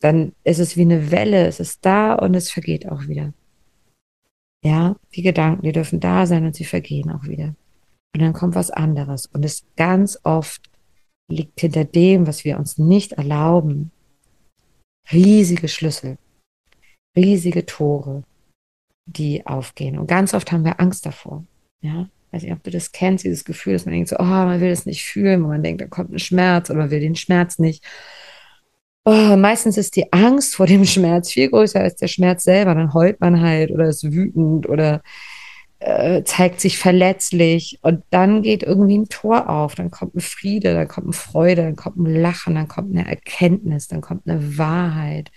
dann 0.00 0.34
ist 0.44 0.58
es 0.58 0.76
wie 0.76 0.82
eine 0.82 1.10
Welle, 1.10 1.46
es 1.46 1.60
ist 1.60 1.84
da 1.84 2.14
und 2.14 2.34
es 2.34 2.50
vergeht 2.50 2.88
auch 2.88 3.06
wieder. 3.08 3.32
Ja, 4.64 4.96
die 5.14 5.22
Gedanken, 5.22 5.62
die 5.62 5.72
dürfen 5.72 6.00
da 6.00 6.26
sein 6.26 6.44
und 6.44 6.54
sie 6.54 6.64
vergehen 6.64 7.10
auch 7.10 7.24
wieder. 7.24 7.54
Und 8.14 8.22
dann 8.22 8.32
kommt 8.32 8.54
was 8.54 8.70
anderes. 8.70 9.26
Und 9.26 9.44
es 9.44 9.64
ganz 9.76 10.18
oft 10.22 10.70
liegt 11.28 11.60
hinter 11.60 11.84
dem, 11.84 12.26
was 12.26 12.44
wir 12.44 12.58
uns 12.58 12.78
nicht 12.78 13.12
erlauben, 13.12 13.90
riesige 15.12 15.68
Schlüssel, 15.68 16.18
riesige 17.16 17.66
Tore, 17.66 18.22
die 19.06 19.46
aufgehen. 19.46 19.98
Und 19.98 20.06
ganz 20.06 20.34
oft 20.34 20.52
haben 20.52 20.64
wir 20.64 20.80
Angst 20.80 21.06
davor. 21.06 21.44
Ja, 21.80 22.08
weiß 22.32 22.42
nicht, 22.42 22.52
ob 22.52 22.62
du 22.62 22.70
das 22.70 22.92
kennst, 22.92 23.24
dieses 23.24 23.44
Gefühl, 23.44 23.74
dass 23.74 23.84
man 23.84 23.94
denkt 23.94 24.08
so, 24.08 24.16
oh, 24.18 24.24
man 24.24 24.60
will 24.60 24.70
das 24.70 24.86
nicht 24.86 25.04
fühlen, 25.04 25.42
wo 25.42 25.48
man 25.48 25.62
denkt, 25.62 25.80
da 25.80 25.86
kommt 25.86 26.12
ein 26.12 26.18
Schmerz 26.18 26.70
oder 26.70 26.80
man 26.80 26.90
will 26.90 27.00
den 27.00 27.16
Schmerz 27.16 27.58
nicht. 27.58 27.84
Oh, 29.04 29.36
meistens 29.36 29.78
ist 29.78 29.94
die 29.94 30.12
Angst 30.12 30.56
vor 30.56 30.66
dem 30.66 30.84
Schmerz 30.84 31.30
viel 31.30 31.48
größer 31.48 31.80
als 31.80 31.94
der 31.96 32.08
Schmerz 32.08 32.42
selber. 32.42 32.74
Dann 32.74 32.92
heult 32.92 33.20
man 33.20 33.40
halt 33.40 33.70
oder 33.70 33.86
ist 33.88 34.10
wütend 34.10 34.68
oder 34.68 35.02
äh, 35.78 36.22
zeigt 36.24 36.60
sich 36.60 36.78
verletzlich 36.78 37.78
und 37.82 38.02
dann 38.10 38.42
geht 38.42 38.62
irgendwie 38.62 38.98
ein 38.98 39.08
Tor 39.08 39.48
auf, 39.50 39.74
dann 39.74 39.90
kommt 39.90 40.14
ein 40.14 40.20
Friede, 40.20 40.74
dann 40.74 40.88
kommt 40.88 41.06
eine 41.06 41.12
Freude, 41.12 41.62
dann 41.62 41.76
kommt 41.76 41.98
ein 41.98 42.06
Lachen, 42.06 42.54
dann 42.54 42.68
kommt 42.68 42.96
eine 42.96 43.06
Erkenntnis, 43.06 43.88
dann 43.88 44.00
kommt 44.00 44.26
eine 44.26 44.58
Wahrheit. 44.58 45.30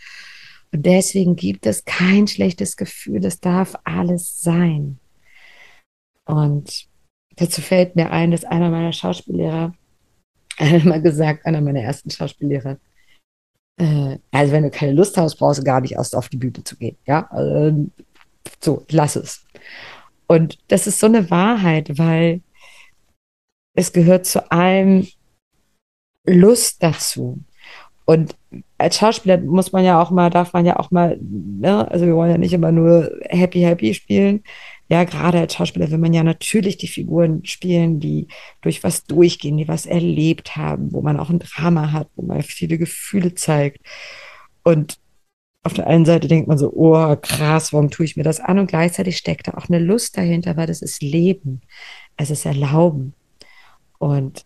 Und 0.72 0.86
deswegen 0.86 1.36
gibt 1.36 1.66
es 1.66 1.84
kein 1.86 2.28
schlechtes 2.28 2.78
Gefühl, 2.78 3.20
das 3.20 3.40
darf 3.40 3.76
alles 3.84 4.40
sein. 4.40 5.00
Und 6.26 6.88
dazu 7.36 7.62
fällt 7.62 7.96
mir 7.96 8.12
ein, 8.12 8.32
dass 8.32 8.46
einer 8.46 8.70
meiner 8.70 8.94
Schauspiellehrer 8.94 9.74
einmal 10.58 11.02
gesagt, 11.02 11.46
einer 11.46 11.62
meiner 11.62 11.82
ersten 11.82 12.12
Schauspiellehrer, 12.12 12.78
äh, 13.78 14.18
also 14.32 14.54
wenn 14.54 14.64
du 14.64 14.70
keine 14.70 14.94
Lust 14.94 15.18
hast, 15.18 15.36
brauchst 15.36 15.60
du 15.60 15.64
gar 15.64 15.82
nicht 15.82 15.94
erst 15.94 16.16
auf 16.16 16.30
die 16.30 16.38
Bühne 16.38 16.64
zu 16.64 16.78
gehen. 16.78 16.98
Ja, 17.06 17.28
also, 17.32 17.88
so, 18.62 18.86
lass 18.90 19.16
es. 19.16 19.46
Und 20.32 20.60
das 20.68 20.86
ist 20.86 21.00
so 21.00 21.08
eine 21.08 21.32
Wahrheit, 21.32 21.98
weil 21.98 22.42
es 23.76 23.92
gehört 23.94 24.26
zu 24.26 24.52
allem 24.52 25.08
Lust 26.26 26.84
dazu. 26.84 27.40
Und 28.06 28.36
als 28.78 28.98
Schauspieler 28.98 29.40
muss 29.40 29.72
man 29.72 29.84
ja 29.86 30.02
auch 30.02 30.12
mal, 30.12 30.30
darf 30.30 30.54
man 30.54 30.66
ja 30.66 30.78
auch 30.78 30.92
mal, 30.92 31.20
ne, 31.22 31.90
also 31.90 32.06
wir 32.06 32.16
wollen 32.16 32.32
ja 32.32 32.38
nicht 32.38 32.54
immer 32.54 32.72
nur 32.72 33.12
happy, 33.30 33.62
happy 33.62 33.94
spielen. 33.94 34.44
Ja, 34.88 35.04
gerade 35.04 35.40
als 35.40 35.56
Schauspieler 35.56 35.90
will 35.92 36.00
man 36.00 36.14
ja 36.14 36.24
natürlich 36.24 36.78
die 36.78 36.88
Figuren 36.88 37.46
spielen, 37.46 38.00
die 38.00 38.28
durch 38.62 38.84
was 38.84 39.06
durchgehen, 39.06 39.58
die 39.58 39.68
was 39.68 39.86
erlebt 39.86 40.56
haben, 40.56 40.92
wo 40.92 41.02
man 41.02 41.20
auch 41.20 41.30
ein 41.30 41.40
Drama 41.40 41.92
hat, 41.92 42.10
wo 42.16 42.24
man 42.24 42.42
viele 42.44 42.78
Gefühle 42.78 43.36
zeigt. 43.36 43.80
Und 44.64 45.00
auf 45.64 45.74
der 45.74 45.88
einen 45.88 46.06
Seite 46.06 46.28
denkt 46.28 46.48
man 46.48 46.58
so, 46.58 46.72
oh 46.74 47.16
krass, 47.18 47.74
warum 47.74 47.90
tue 47.90 48.06
ich 48.06 48.16
mir 48.16 48.24
das 48.24 48.40
an? 48.40 48.60
Und 48.60 48.68
gleichzeitig 48.68 49.18
steckt 49.18 49.48
da 49.48 49.54
auch 49.56 49.68
eine 49.68 49.80
Lust 49.80 50.18
dahinter, 50.18 50.56
weil 50.58 50.68
das 50.68 50.82
ist 50.82 51.02
Leben. 51.02 51.62
Es 52.16 52.30
ist 52.30 52.46
Erlauben. 52.46 53.14
Und 53.98 54.46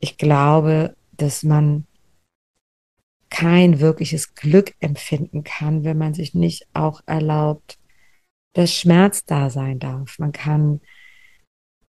ich 0.00 0.18
glaube, 0.18 0.96
dass 1.12 1.42
man 1.44 1.86
kein 3.30 3.80
wirkliches 3.80 4.34
Glück 4.34 4.74
empfinden 4.80 5.44
kann, 5.44 5.84
wenn 5.84 5.98
man 5.98 6.14
sich 6.14 6.34
nicht 6.34 6.66
auch 6.72 7.00
erlaubt, 7.06 7.78
dass 8.52 8.72
Schmerz 8.72 9.24
da 9.24 9.50
sein 9.50 9.78
darf. 9.78 10.18
Man 10.18 10.32
kann 10.32 10.80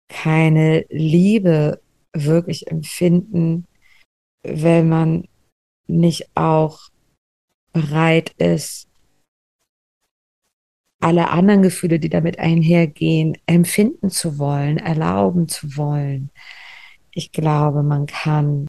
keine 0.09 0.87
Liebe 0.89 1.83
wirklich 2.13 2.69
empfinden, 2.69 3.67
wenn 4.43 4.89
man 4.89 5.29
nicht 5.87 6.31
auch 6.35 6.91
bereit 7.77 8.31
ist, 8.39 8.89
alle 10.99 11.29
anderen 11.29 11.61
Gefühle, 11.61 11.99
die 11.99 12.09
damit 12.09 12.39
einhergehen, 12.39 13.37
empfinden 13.45 14.09
zu 14.09 14.39
wollen, 14.39 14.79
erlauben 14.79 15.47
zu 15.47 15.77
wollen. 15.77 16.31
Ich 17.11 17.33
glaube, 17.33 17.83
man 17.83 18.07
kann 18.07 18.67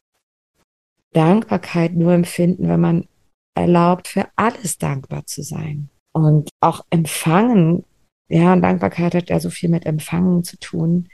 Dankbarkeit 1.14 1.94
nur 1.94 2.12
empfinden, 2.12 2.68
wenn 2.68 2.80
man 2.80 3.08
erlaubt, 3.54 4.08
für 4.08 4.28
alles 4.36 4.76
dankbar 4.76 5.24
zu 5.24 5.42
sein. 5.42 5.88
Und 6.12 6.50
auch 6.60 6.84
empfangen, 6.90 7.84
ja, 8.28 8.52
und 8.52 8.60
Dankbarkeit 8.60 9.14
hat 9.14 9.30
ja 9.30 9.40
so 9.40 9.48
viel 9.48 9.70
mit 9.70 9.86
Empfangen 9.86 10.44
zu 10.44 10.58
tun, 10.58 11.08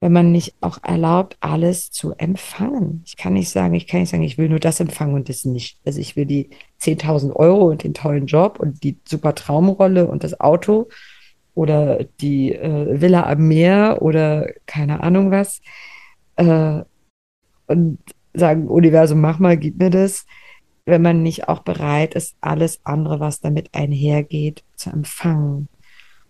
wenn 0.00 0.12
man 0.12 0.30
nicht 0.30 0.54
auch 0.60 0.78
erlaubt, 0.82 1.36
alles 1.40 1.90
zu 1.90 2.12
empfangen. 2.12 3.02
Ich 3.04 3.16
kann 3.16 3.32
nicht 3.32 3.50
sagen, 3.50 3.74
ich 3.74 3.86
kann 3.86 4.00
nicht 4.00 4.10
sagen, 4.10 4.22
ich 4.22 4.38
will 4.38 4.48
nur 4.48 4.60
das 4.60 4.80
empfangen 4.80 5.14
und 5.14 5.28
das 5.28 5.44
nicht. 5.44 5.78
Also 5.84 6.00
ich 6.00 6.14
will 6.14 6.26
die 6.26 6.50
10.000 6.80 7.34
Euro 7.34 7.68
und 7.68 7.82
den 7.82 7.94
tollen 7.94 8.26
Job 8.26 8.60
und 8.60 8.84
die 8.84 8.98
super 9.06 9.34
Traumrolle 9.34 10.06
und 10.06 10.22
das 10.22 10.38
Auto 10.40 10.88
oder 11.54 12.04
die 12.20 12.54
äh, 12.54 13.00
Villa 13.00 13.24
am 13.24 13.48
Meer 13.48 13.98
oder 14.00 14.48
keine 14.66 15.02
Ahnung 15.02 15.30
was. 15.32 15.60
Äh, 16.36 16.82
und 17.66 17.98
sagen, 18.34 18.68
Universum, 18.68 19.20
mach 19.20 19.38
mal, 19.40 19.56
gib 19.56 19.78
mir 19.78 19.90
das 19.90 20.26
wenn 20.88 21.02
man 21.02 21.22
nicht 21.22 21.48
auch 21.48 21.60
bereit 21.60 22.14
ist, 22.14 22.34
alles 22.40 22.80
andere, 22.82 23.20
was 23.20 23.40
damit 23.40 23.74
einhergeht, 23.74 24.64
zu 24.74 24.88
empfangen 24.88 25.68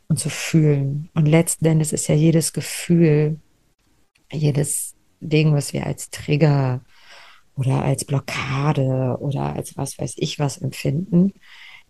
und 0.09 0.19
zu 0.19 0.31
fühlen. 0.31 1.11
Und 1.15 1.27
letzten 1.27 1.65
Endes 1.67 1.93
ist 1.93 2.09
ja 2.09 2.17
jedes 2.17 2.53
Gefühl, 2.53 3.39
jedes 4.33 4.95
Ding, 5.21 5.55
was 5.55 5.73
wir 5.73 5.87
als 5.87 6.11
Trigger 6.11 6.83
oder 7.57 7.83
als 7.83 8.05
Blockade 8.05 9.17
oder 9.21 9.55
als 9.55 9.77
was 9.77 9.99
weiß 9.99 10.15
ich 10.17 10.39
was 10.39 10.59
empfinden, 10.59 11.33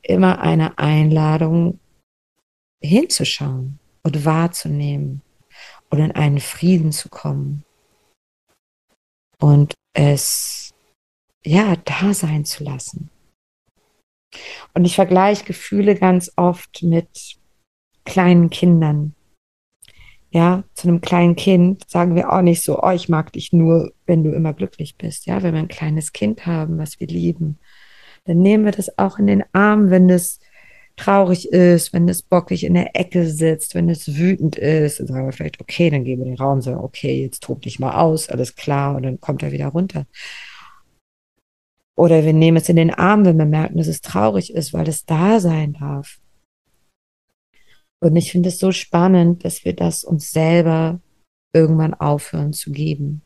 immer 0.02 0.40
eine 0.40 0.78
Einladung 0.78 1.80
hinzuschauen 2.80 3.78
und 4.02 4.24
wahrzunehmen 4.24 5.22
und 5.90 5.98
in 5.98 6.12
einen 6.12 6.40
Frieden 6.40 6.92
zu 6.92 7.08
kommen 7.08 7.64
und 9.38 9.74
es 9.94 10.72
ja, 11.44 11.76
da 11.76 12.12
sein 12.14 12.44
zu 12.44 12.64
lassen. 12.64 13.10
Und 14.74 14.84
ich 14.84 14.94
vergleiche 14.96 15.44
Gefühle 15.44 15.94
ganz 15.94 16.32
oft 16.36 16.82
mit 16.82 17.38
kleinen 18.04 18.50
Kindern. 18.50 19.14
Ja, 20.30 20.64
zu 20.74 20.88
einem 20.88 21.00
kleinen 21.00 21.36
Kind 21.36 21.88
sagen 21.88 22.14
wir 22.14 22.32
auch 22.32 22.42
nicht 22.42 22.62
so, 22.62 22.82
oh, 22.82 22.90
ich 22.90 23.08
mag 23.08 23.32
dich 23.32 23.52
nur, 23.52 23.92
wenn 24.06 24.24
du 24.24 24.32
immer 24.32 24.52
glücklich 24.52 24.96
bist. 24.96 25.26
Ja, 25.26 25.42
wenn 25.42 25.54
wir 25.54 25.60
ein 25.60 25.68
kleines 25.68 26.12
Kind 26.12 26.44
haben, 26.44 26.76
was 26.78 27.00
wir 27.00 27.06
lieben, 27.06 27.58
dann 28.24 28.38
nehmen 28.38 28.66
wir 28.66 28.72
das 28.72 28.98
auch 28.98 29.18
in 29.18 29.26
den 29.26 29.44
Arm, 29.52 29.90
wenn 29.90 30.10
es 30.10 30.40
traurig 30.96 31.48
ist, 31.50 31.92
wenn 31.92 32.08
es 32.08 32.22
bockig 32.22 32.64
in 32.64 32.74
der 32.74 32.94
Ecke 32.94 33.26
sitzt, 33.26 33.74
wenn 33.74 33.88
es 33.88 34.16
wütend 34.16 34.56
ist, 34.56 35.00
dann 35.00 35.06
sagen 35.06 35.26
wir 35.26 35.32
vielleicht, 35.32 35.60
okay, 35.60 35.88
dann 35.90 36.04
geben 36.04 36.22
wir 36.24 36.30
den 36.30 36.38
Raum, 36.38 36.60
sagen, 36.60 36.80
okay, 36.80 37.22
jetzt 37.22 37.42
tob 37.42 37.62
dich 37.62 37.78
mal 37.78 37.92
aus, 37.92 38.28
alles 38.28 38.54
klar, 38.56 38.96
und 38.96 39.04
dann 39.04 39.20
kommt 39.20 39.42
er 39.42 39.52
wieder 39.52 39.68
runter. 39.68 40.06
Oder 41.94 42.24
wir 42.24 42.32
nehmen 42.32 42.58
es 42.58 42.68
in 42.68 42.76
den 42.76 42.92
Arm, 42.92 43.24
wenn 43.24 43.38
wir 43.38 43.46
merken, 43.46 43.78
dass 43.78 43.86
es 43.86 44.02
traurig 44.02 44.52
ist, 44.52 44.72
weil 44.72 44.88
es 44.88 45.04
da 45.04 45.40
sein 45.40 45.72
darf. 45.72 46.18
Und 48.00 48.16
ich 48.16 48.30
finde 48.30 48.50
es 48.50 48.58
so 48.58 48.72
spannend, 48.72 49.44
dass 49.44 49.64
wir 49.64 49.74
das 49.74 50.04
uns 50.04 50.30
selber 50.30 51.00
irgendwann 51.52 51.94
aufhören 51.94 52.52
zu 52.52 52.70
geben. 52.70 53.22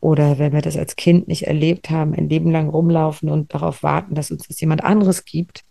Oder 0.00 0.38
wenn 0.38 0.52
wir 0.52 0.62
das 0.62 0.76
als 0.76 0.96
Kind 0.96 1.28
nicht 1.28 1.46
erlebt 1.46 1.90
haben, 1.90 2.14
ein 2.14 2.28
Leben 2.28 2.50
lang 2.50 2.68
rumlaufen 2.68 3.30
und 3.30 3.52
darauf 3.52 3.82
warten, 3.82 4.14
dass 4.14 4.30
uns 4.30 4.46
das 4.46 4.60
jemand 4.60 4.84
anderes 4.84 5.24
gibt. 5.24 5.64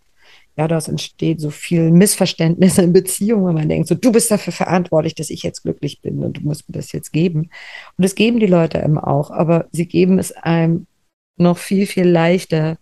Ja, 0.56 0.66
daraus 0.66 0.88
entsteht 0.88 1.40
so 1.40 1.50
viel 1.50 1.92
Missverständnis 1.92 2.78
in 2.78 2.92
Beziehungen, 2.92 3.46
wenn 3.46 3.54
man 3.54 3.68
denkt, 3.68 3.88
so 3.88 3.94
du 3.94 4.10
bist 4.10 4.30
dafür 4.30 4.52
verantwortlich, 4.52 5.14
dass 5.14 5.30
ich 5.30 5.44
jetzt 5.44 5.62
glücklich 5.62 6.02
bin 6.02 6.24
und 6.24 6.38
du 6.38 6.40
musst 6.42 6.68
mir 6.68 6.72
das 6.72 6.92
jetzt 6.92 7.12
geben. 7.12 7.50
Und 7.96 8.04
das 8.04 8.16
geben 8.16 8.40
die 8.40 8.46
Leute 8.46 8.82
einem 8.82 8.98
auch, 8.98 9.30
aber 9.30 9.66
sie 9.70 9.86
geben 9.86 10.18
es 10.18 10.32
einem 10.32 10.86
noch 11.38 11.58
viel, 11.58 11.86
viel 11.86 12.08
leichter. 12.08 12.76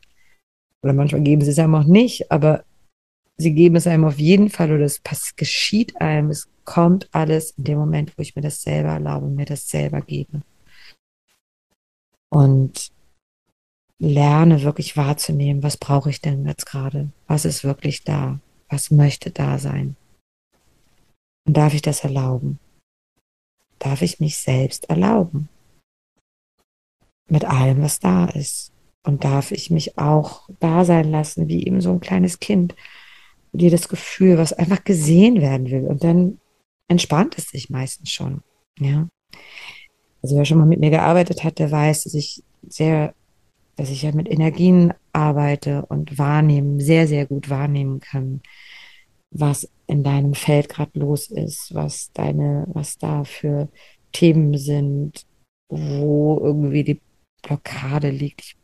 Oder 0.83 0.95
manchmal 0.95 1.21
geben 1.21 1.43
sie 1.43 1.51
es 1.51 1.59
einem 1.59 1.75
auch 1.75 1.85
nicht, 1.85 2.33
aber 2.33 2.65
sie 3.37 3.55
geben 3.55 3.77
es 3.77 3.87
einem 3.87 4.05
auf 4.05 4.19
jeden 4.19 4.51
Fall 4.51 4.73
oder 4.73 4.85
es 4.85 5.03
geschieht 5.37 6.01
einem. 6.01 6.31
Es 6.31 6.49
kommt 6.65 7.09
alles 7.13 7.53
in 7.53 7.65
dem 7.65 7.79
Moment, 7.79 8.17
wo 8.17 8.23
ich 8.23 8.37
mir 8.37 8.43
das 8.43 8.63
selber 8.63 8.91
erlaube, 8.91 9.29
mir 9.29 9.47
das 9.47 9.69
selber 9.69 10.01
gebe. 10.01 10.43
Und 12.31 12.91
lerne 13.99 14.63
wirklich 14.63 14.97
wahrzunehmen, 14.97 15.63
was 15.63 15.77
brauche 15.77 16.11
ich 16.11 16.21
denn 16.21 16.47
jetzt 16.47 16.67
gerade? 16.67 17.11
Was 17.27 17.45
ist 17.45 17.65
wirklich 17.65 18.05
da? 18.05 18.41
Was 18.69 18.91
möchte 18.91 19.31
da 19.31 19.59
sein? 19.59 19.97
Und 21.47 21.57
darf 21.57 21.73
ich 21.73 21.83
das 21.83 22.05
erlauben? 22.05 22.59
Darf 23.79 24.03
ich 24.03 24.21
mich 24.21 24.37
selbst 24.39 24.91
erlauben? 24.91 25.49
mit 27.29 27.45
allem, 27.45 27.83
was 27.83 28.01
da 28.01 28.27
ist. 28.27 28.73
Und 29.03 29.25
darf 29.25 29.53
ich 29.53 29.71
mich 29.71 29.99
auch 29.99 30.49
da 30.59 30.85
sein 30.85 31.11
lassen, 31.11 31.49
wie 31.49 31.65
eben 31.65 31.81
so 31.81 31.93
ein 31.93 32.01
kleines 32.01 32.41
Kind. 32.41 32.75
Dir 33.57 33.71
das 33.71 33.89
Gefühl, 33.89 34.39
was 34.39 34.53
einfach 34.53 34.85
gesehen 34.85 35.41
werden 35.41 35.71
will. 35.71 35.87
Und 35.87 36.05
dann 36.05 36.39
entspannt 36.89 37.37
es 37.39 37.49
sich 37.49 37.71
meistens 37.71 38.11
schon. 38.11 38.43
Ja. 38.79 39.09
Also 40.23 40.37
wer 40.37 40.45
schon 40.45 40.59
mal 40.59 40.67
mit 40.67 40.81
mir 40.81 40.91
gearbeitet 40.91 41.45
hat, 41.45 41.59
der 41.59 41.71
weiß, 41.71 42.05
dass 42.05 42.15
ich 42.15 42.43
sehr, 42.69 43.15
dass 43.77 43.91
ich 43.91 44.03
ja 44.03 44.13
mit 44.13 44.31
Energien 44.31 44.93
arbeite 45.13 45.85
und 45.87 46.19
wahrnehmen, 46.19 46.81
sehr, 46.81 47.07
sehr 47.07 47.27
gut 47.27 47.49
wahrnehmen 47.49 48.01
kann, 48.01 48.41
was 49.31 49.69
in 49.87 50.03
deinem 50.03 50.35
Feld 50.35 50.69
gerade 50.69 50.99
los 50.99 51.29
ist, 51.31 51.75
was 51.75 52.11
deine, 52.13 52.67
was 52.69 52.99
da 52.99 53.25
für 53.25 53.69
Themen 54.13 54.57
sind, 54.57 55.27
wo 55.69 56.41
irgendwie 56.43 56.85
die 56.85 57.01
Blockade 57.43 58.11
liegt. 58.11 58.57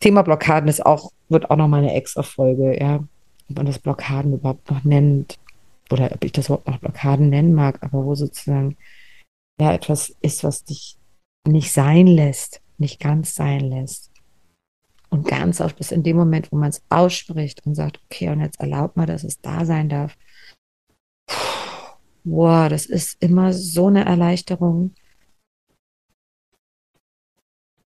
Thema 0.00 0.22
Blockaden 0.22 0.68
ist 0.68 0.84
auch, 0.84 1.12
wird 1.28 1.50
auch 1.50 1.56
noch 1.56 1.68
mal 1.68 1.82
eine 1.82 1.94
extra 1.94 2.22
Folge, 2.22 2.78
ja, 2.78 3.04
ob 3.48 3.56
man 3.56 3.66
das 3.66 3.78
Blockaden 3.78 4.34
überhaupt 4.34 4.70
noch 4.70 4.84
nennt 4.84 5.38
oder 5.90 6.10
ob 6.12 6.24
ich 6.24 6.32
das 6.32 6.46
überhaupt 6.46 6.66
noch 6.66 6.78
Blockaden 6.78 7.28
nennen 7.30 7.54
mag, 7.54 7.82
aber 7.82 8.04
wo 8.04 8.14
sozusagen 8.14 8.76
ja 9.60 9.72
etwas 9.72 10.14
ist, 10.20 10.44
was 10.44 10.64
dich 10.64 10.96
nicht 11.46 11.72
sein 11.72 12.06
lässt, 12.06 12.60
nicht 12.76 13.00
ganz 13.00 13.34
sein 13.34 13.60
lässt. 13.60 14.10
Und 15.10 15.26
ganz 15.26 15.60
oft 15.60 15.80
ist 15.80 15.92
in 15.92 16.02
dem 16.02 16.16
Moment, 16.16 16.52
wo 16.52 16.56
man 16.56 16.68
es 16.68 16.82
ausspricht 16.90 17.64
und 17.66 17.74
sagt, 17.74 18.00
okay, 18.04 18.28
und 18.28 18.40
jetzt 18.40 18.60
erlaubt 18.60 18.96
man, 18.96 19.06
dass 19.06 19.24
es 19.24 19.40
da 19.40 19.64
sein 19.64 19.88
darf. 19.88 20.16
Boah, 22.24 22.68
das 22.68 22.84
ist 22.84 23.22
immer 23.22 23.54
so 23.54 23.86
eine 23.86 24.04
Erleichterung, 24.04 24.94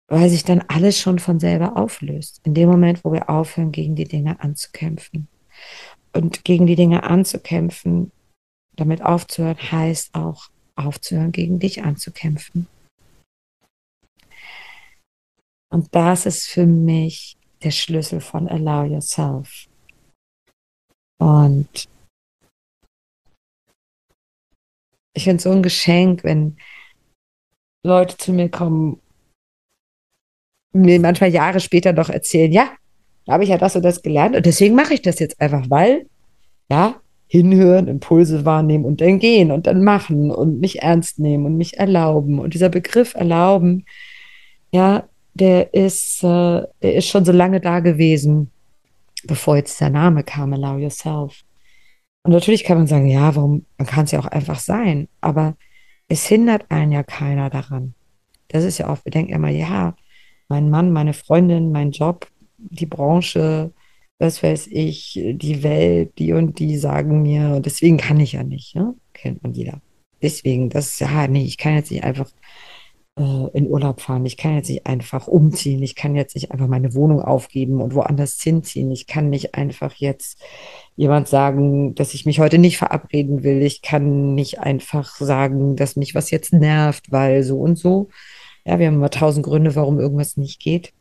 weil 0.07 0.29
sich 0.29 0.43
dann 0.43 0.61
alles 0.67 0.99
schon 0.99 1.19
von 1.19 1.39
selber 1.39 1.77
auflöst. 1.77 2.41
In 2.43 2.55
dem 2.55 2.67
Moment, 2.67 3.05
wo 3.05 3.11
wir 3.11 3.29
aufhören, 3.29 3.71
gegen 3.71 3.95
die 3.95 4.07
Dinge 4.07 4.39
anzukämpfen. 4.39 5.27
Und 6.13 6.43
gegen 6.43 6.67
die 6.67 6.75
Dinge 6.75 7.03
anzukämpfen, 7.03 8.11
damit 8.75 9.01
aufzuhören, 9.01 9.57
heißt 9.57 10.13
auch 10.13 10.49
aufzuhören, 10.75 11.31
gegen 11.31 11.59
dich 11.59 11.83
anzukämpfen. 11.83 12.67
Und 15.71 15.93
das 15.95 16.27
ist 16.27 16.47
für 16.47 16.67
mich 16.67 17.35
der 17.63 17.71
Schlüssel 17.71 18.21
von 18.21 18.47
Allow 18.47 18.85
Yourself. 18.85 19.67
Und 21.19 21.89
ich 25.15 25.23
finde 25.23 25.37
es 25.37 25.43
so 25.43 25.51
ein 25.51 25.63
Geschenk, 25.63 26.23
wenn 26.23 26.57
Leute 27.85 28.17
zu 28.17 28.33
mir 28.33 28.49
kommen, 28.49 29.01
mir 30.73 30.99
manchmal 30.99 31.31
Jahre 31.31 31.59
später 31.59 31.93
doch 31.93 32.09
erzählen, 32.09 32.51
ja, 32.51 32.75
da 33.25 33.33
habe 33.33 33.43
ich 33.43 33.49
ja 33.49 33.57
das 33.57 33.75
und 33.75 33.83
das 33.83 34.01
gelernt 34.01 34.35
und 34.35 34.45
deswegen 34.45 34.75
mache 34.75 34.93
ich 34.93 35.01
das 35.01 35.19
jetzt 35.19 35.39
einfach, 35.39 35.69
weil, 35.69 36.07
ja, 36.69 36.95
hinhören, 37.27 37.87
Impulse 37.87 38.45
wahrnehmen 38.45 38.85
und 38.85 39.01
dann 39.01 39.17
gehen 39.17 39.49
und 39.51 39.65
dann 39.65 39.83
machen 39.83 40.29
und 40.29 40.59
mich 40.59 40.83
ernst 40.83 41.17
nehmen 41.17 41.47
und 41.47 41.57
mich 41.57 41.79
erlauben. 41.79 42.37
Und 42.37 42.53
dieser 42.53 42.69
Begriff 42.69 43.15
erlauben, 43.15 43.85
ja, 44.71 45.05
der 45.33 45.73
ist, 45.73 46.23
äh, 46.23 46.61
der 46.83 46.93
ist 46.93 47.07
schon 47.07 47.25
so 47.25 47.31
lange 47.31 47.59
da 47.59 47.79
gewesen, 47.79 48.51
bevor 49.23 49.55
jetzt 49.55 49.81
der 49.81 49.89
Name 49.89 50.23
kam, 50.23 50.53
Allow 50.53 50.77
Yourself. 50.77 51.43
Und 52.23 52.33
natürlich 52.33 52.63
kann 52.63 52.77
man 52.77 52.87
sagen, 52.87 53.07
ja, 53.07 53.35
warum, 53.35 53.65
man 53.77 53.87
kann 53.87 54.05
es 54.05 54.11
ja 54.11 54.19
auch 54.19 54.27
einfach 54.27 54.59
sein, 54.59 55.07
aber 55.19 55.55
es 56.07 56.27
hindert 56.27 56.69
einen 56.69 56.91
ja 56.91 57.01
keiner 57.01 57.49
daran. 57.49 57.95
Das 58.49 58.63
ist 58.63 58.77
ja 58.77 58.89
oft, 58.89 59.05
wir 59.05 59.11
denken 59.11 59.33
immer, 59.33 59.49
ja, 59.49 59.95
mein 60.49 60.69
Mann, 60.69 60.91
meine 60.91 61.13
Freundin, 61.13 61.71
mein 61.71 61.89
Job, 61.89 62.27
die 62.69 62.85
Branche, 62.85 63.71
was 64.19 64.43
weiß 64.43 64.67
ich, 64.67 65.19
die 65.23 65.63
Welt, 65.63 66.17
die 66.17 66.33
und 66.33 66.59
die 66.59 66.77
sagen 66.77 67.21
mir, 67.21 67.55
und 67.55 67.65
deswegen 67.65 67.97
kann 67.97 68.19
ich 68.19 68.33
ja 68.33 68.43
nicht, 68.43 68.75
ne? 68.75 68.95
kennt 69.13 69.43
man 69.43 69.53
jeder. 69.53 69.81
Deswegen, 70.21 70.69
das 70.69 70.99
ja, 70.99 71.27
nee, 71.27 71.43
ich 71.43 71.57
kann 71.57 71.75
jetzt 71.75 71.91
nicht 71.91 72.03
einfach 72.03 72.29
äh, 73.17 73.47
in 73.53 73.67
Urlaub 73.67 74.01
fahren. 74.01 74.25
Ich 74.25 74.37
kann 74.37 74.55
jetzt 74.55 74.69
nicht 74.69 74.85
einfach 74.87 75.27
umziehen. 75.27 75.83
Ich 75.83 75.95
kann 75.95 76.15
jetzt 76.15 76.35
nicht 76.35 76.51
einfach 76.51 76.67
meine 76.67 76.93
Wohnung 76.95 77.21
aufgeben 77.21 77.81
und 77.81 77.93
woanders 77.93 78.41
hinziehen. 78.41 78.91
Ich 78.91 79.07
kann 79.07 79.29
nicht 79.29 79.55
einfach 79.55 79.93
jetzt 79.95 80.41
jemand 80.95 81.27
sagen, 81.27 81.93
dass 81.95 82.13
ich 82.13 82.25
mich 82.25 82.39
heute 82.39 82.57
nicht 82.57 82.77
verabreden 82.77 83.43
will. 83.43 83.61
Ich 83.61 83.81
kann 83.81 84.33
nicht 84.35 84.59
einfach 84.59 85.15
sagen, 85.17 85.75
dass 85.75 85.95
mich 85.95 86.15
was 86.15 86.31
jetzt 86.31 86.53
nervt, 86.53 87.11
weil 87.11 87.43
so 87.43 87.59
und 87.59 87.77
so. 87.77 88.09
Ja, 88.65 88.79
wir 88.79 88.87
haben 88.87 88.95
immer 88.95 89.09
tausend 89.09 89.45
Gründe, 89.45 89.75
warum 89.75 89.99
irgendwas 89.99 90.37
nicht 90.37 90.59
geht. 90.59 90.93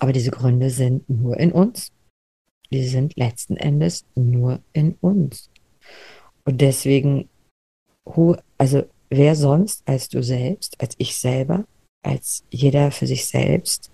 Aber 0.00 0.12
diese 0.12 0.30
Gründe 0.30 0.70
sind 0.70 1.08
nur 1.08 1.38
in 1.38 1.52
uns. 1.52 1.92
Die 2.72 2.86
sind 2.86 3.16
letzten 3.16 3.56
Endes 3.56 4.04
nur 4.14 4.60
in 4.72 4.94
uns. 5.00 5.50
Und 6.44 6.60
deswegen, 6.60 7.28
also 8.58 8.88
wer 9.10 9.36
sonst 9.36 9.86
als 9.86 10.08
du 10.08 10.22
selbst, 10.22 10.80
als 10.80 10.94
ich 10.98 11.16
selber, 11.16 11.66
als 12.02 12.44
jeder 12.50 12.90
für 12.90 13.06
sich 13.06 13.26
selbst, 13.26 13.90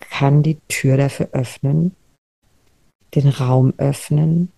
kann 0.00 0.42
die 0.42 0.58
Tür 0.68 0.96
dafür 0.96 1.28
öffnen, 1.32 1.94
den 3.14 3.28
Raum 3.28 3.74
öffnen, 3.76 4.50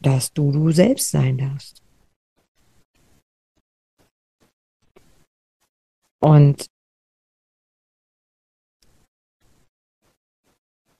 dass 0.00 0.32
du 0.32 0.52
du 0.52 0.70
selbst 0.70 1.10
sein 1.10 1.38
darfst. 1.38 1.82
Und 6.20 6.68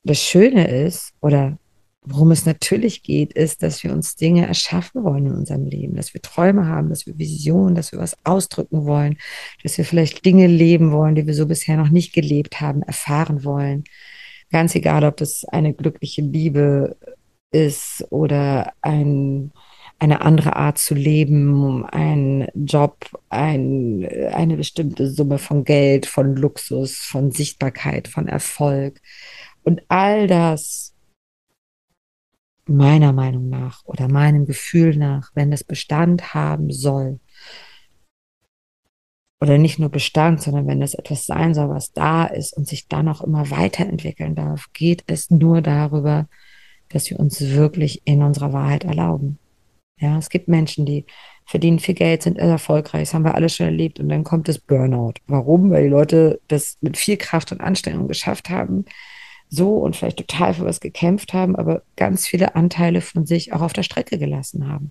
das 0.08 0.18
Schöne 0.18 0.68
ist, 0.68 1.12
oder 1.20 1.58
Worum 2.10 2.30
es 2.30 2.46
natürlich 2.46 3.02
geht, 3.02 3.34
ist, 3.34 3.62
dass 3.62 3.82
wir 3.84 3.92
uns 3.92 4.16
Dinge 4.16 4.46
erschaffen 4.46 5.04
wollen 5.04 5.26
in 5.26 5.34
unserem 5.34 5.66
Leben, 5.66 5.94
dass 5.94 6.14
wir 6.14 6.22
Träume 6.22 6.66
haben, 6.66 6.88
dass 6.88 7.06
wir 7.06 7.18
Visionen, 7.18 7.74
dass 7.74 7.92
wir 7.92 7.98
was 7.98 8.16
ausdrücken 8.24 8.86
wollen, 8.86 9.18
dass 9.62 9.76
wir 9.76 9.84
vielleicht 9.84 10.24
Dinge 10.24 10.46
leben 10.46 10.90
wollen, 10.90 11.16
die 11.16 11.26
wir 11.26 11.34
so 11.34 11.46
bisher 11.46 11.76
noch 11.76 11.90
nicht 11.90 12.14
gelebt 12.14 12.62
haben, 12.62 12.80
erfahren 12.82 13.44
wollen. 13.44 13.84
Ganz 14.50 14.74
egal, 14.74 15.04
ob 15.04 15.18
das 15.18 15.44
eine 15.44 15.74
glückliche 15.74 16.22
Liebe 16.22 16.96
ist 17.50 18.06
oder 18.08 18.72
ein, 18.80 19.52
eine 19.98 20.22
andere 20.22 20.56
Art 20.56 20.78
zu 20.78 20.94
leben, 20.94 21.84
ein 21.84 22.48
Job, 22.54 22.96
ein, 23.28 24.08
eine 24.32 24.56
bestimmte 24.56 25.10
Summe 25.10 25.36
von 25.36 25.64
Geld, 25.64 26.06
von 26.06 26.36
Luxus, 26.36 26.96
von 26.96 27.32
Sichtbarkeit, 27.32 28.08
von 28.08 28.28
Erfolg. 28.28 28.98
Und 29.68 29.82
all 29.88 30.26
das 30.26 30.94
meiner 32.64 33.12
Meinung 33.12 33.50
nach 33.50 33.84
oder 33.84 34.08
meinem 34.08 34.46
Gefühl 34.46 34.96
nach, 34.96 35.30
wenn 35.34 35.52
es 35.52 35.62
Bestand 35.62 36.32
haben 36.32 36.70
soll, 36.70 37.20
oder 39.42 39.58
nicht 39.58 39.78
nur 39.78 39.90
Bestand, 39.90 40.40
sondern 40.40 40.66
wenn 40.66 40.80
es 40.80 40.94
etwas 40.94 41.26
sein 41.26 41.52
soll, 41.52 41.68
was 41.68 41.92
da 41.92 42.24
ist 42.24 42.56
und 42.56 42.66
sich 42.66 42.88
dann 42.88 43.10
auch 43.10 43.20
immer 43.20 43.50
weiterentwickeln 43.50 44.34
darf, 44.34 44.72
geht 44.72 45.04
es 45.06 45.28
nur 45.28 45.60
darüber, 45.60 46.30
dass 46.88 47.10
wir 47.10 47.20
uns 47.20 47.38
wirklich 47.38 48.00
in 48.06 48.22
unserer 48.22 48.54
Wahrheit 48.54 48.84
erlauben. 48.84 49.38
Ja, 50.00 50.16
es 50.16 50.30
gibt 50.30 50.48
Menschen, 50.48 50.86
die 50.86 51.04
verdienen 51.44 51.78
viel 51.78 51.94
Geld, 51.94 52.22
sind 52.22 52.38
erfolgreich, 52.38 53.02
das 53.02 53.12
haben 53.12 53.26
wir 53.26 53.34
alle 53.34 53.50
schon 53.50 53.66
erlebt 53.66 54.00
und 54.00 54.08
dann 54.08 54.24
kommt 54.24 54.48
das 54.48 54.60
Burnout. 54.60 55.16
Warum? 55.26 55.70
Weil 55.70 55.82
die 55.82 55.90
Leute 55.90 56.40
das 56.48 56.78
mit 56.80 56.96
viel 56.96 57.18
Kraft 57.18 57.52
und 57.52 57.60
Anstrengung 57.60 58.08
geschafft 58.08 58.48
haben, 58.48 58.86
so 59.50 59.76
und 59.78 59.96
vielleicht 59.96 60.18
total 60.18 60.54
für 60.54 60.64
was 60.64 60.80
gekämpft 60.80 61.32
haben, 61.32 61.56
aber 61.56 61.82
ganz 61.96 62.26
viele 62.26 62.54
Anteile 62.54 63.00
von 63.00 63.26
sich 63.26 63.52
auch 63.52 63.62
auf 63.62 63.72
der 63.72 63.82
Strecke 63.82 64.18
gelassen 64.18 64.68
haben. 64.68 64.90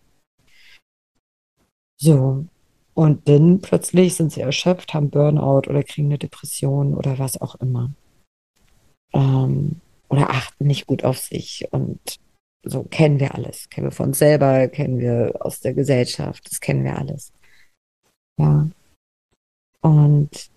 So. 2.00 2.46
Und 2.94 3.28
dann 3.30 3.62
plötzlich 3.62 4.16
sind 4.16 4.32
sie 4.32 4.42
erschöpft, 4.42 4.94
haben 4.94 5.12
Burnout 5.12 5.70
oder 5.70 5.84
kriegen 5.84 6.08
eine 6.08 6.18
Depression 6.18 6.96
oder 6.96 7.20
was 7.20 7.40
auch 7.40 7.56
immer. 7.56 7.92
Ähm, 9.14 9.82
oder 10.10 10.30
achten 10.32 10.66
nicht 10.66 10.88
gut 10.88 11.04
auf 11.04 11.20
sich 11.20 11.68
und 11.72 12.00
so 12.64 12.84
kennen 12.84 13.20
wir 13.20 13.36
alles. 13.36 13.70
Kennen 13.70 13.88
wir 13.88 13.92
von 13.92 14.08
uns 14.08 14.20
selber, 14.20 14.68
kennen 14.68 15.00
wir 15.00 15.34
aus 15.40 15.60
der 15.60 15.74
Gesellschaft, 15.74 16.50
das 16.50 16.60
kennen 16.60 16.84
wir 16.84 16.98
alles. 16.98 17.32
Ja. 18.40 18.68
Und 19.82 20.50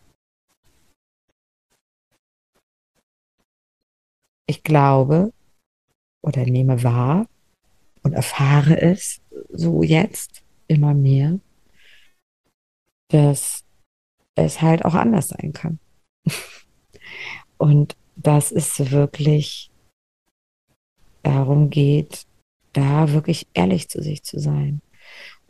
ich 4.51 4.65
glaube 4.65 5.33
oder 6.23 6.45
nehme 6.45 6.83
wahr 6.83 7.27
und 8.03 8.13
erfahre 8.13 8.81
es 8.81 9.21
so 9.49 9.83
jetzt 9.83 10.43
immer 10.67 10.93
mehr, 10.93 11.39
dass 13.09 13.65
es 14.35 14.61
halt 14.61 14.85
auch 14.85 14.95
anders 14.95 15.29
sein 15.29 15.53
kann. 15.53 15.79
Und 17.59 17.97
dass 18.17 18.53
es 18.53 18.91
wirklich 18.91 19.71
darum 21.23 21.69
geht, 21.69 22.27
da 22.73 23.13
wirklich 23.13 23.47
ehrlich 23.53 23.91
zu 23.91 24.03
sich 24.03 24.23
zu 24.23 24.39
sein. 24.39 24.81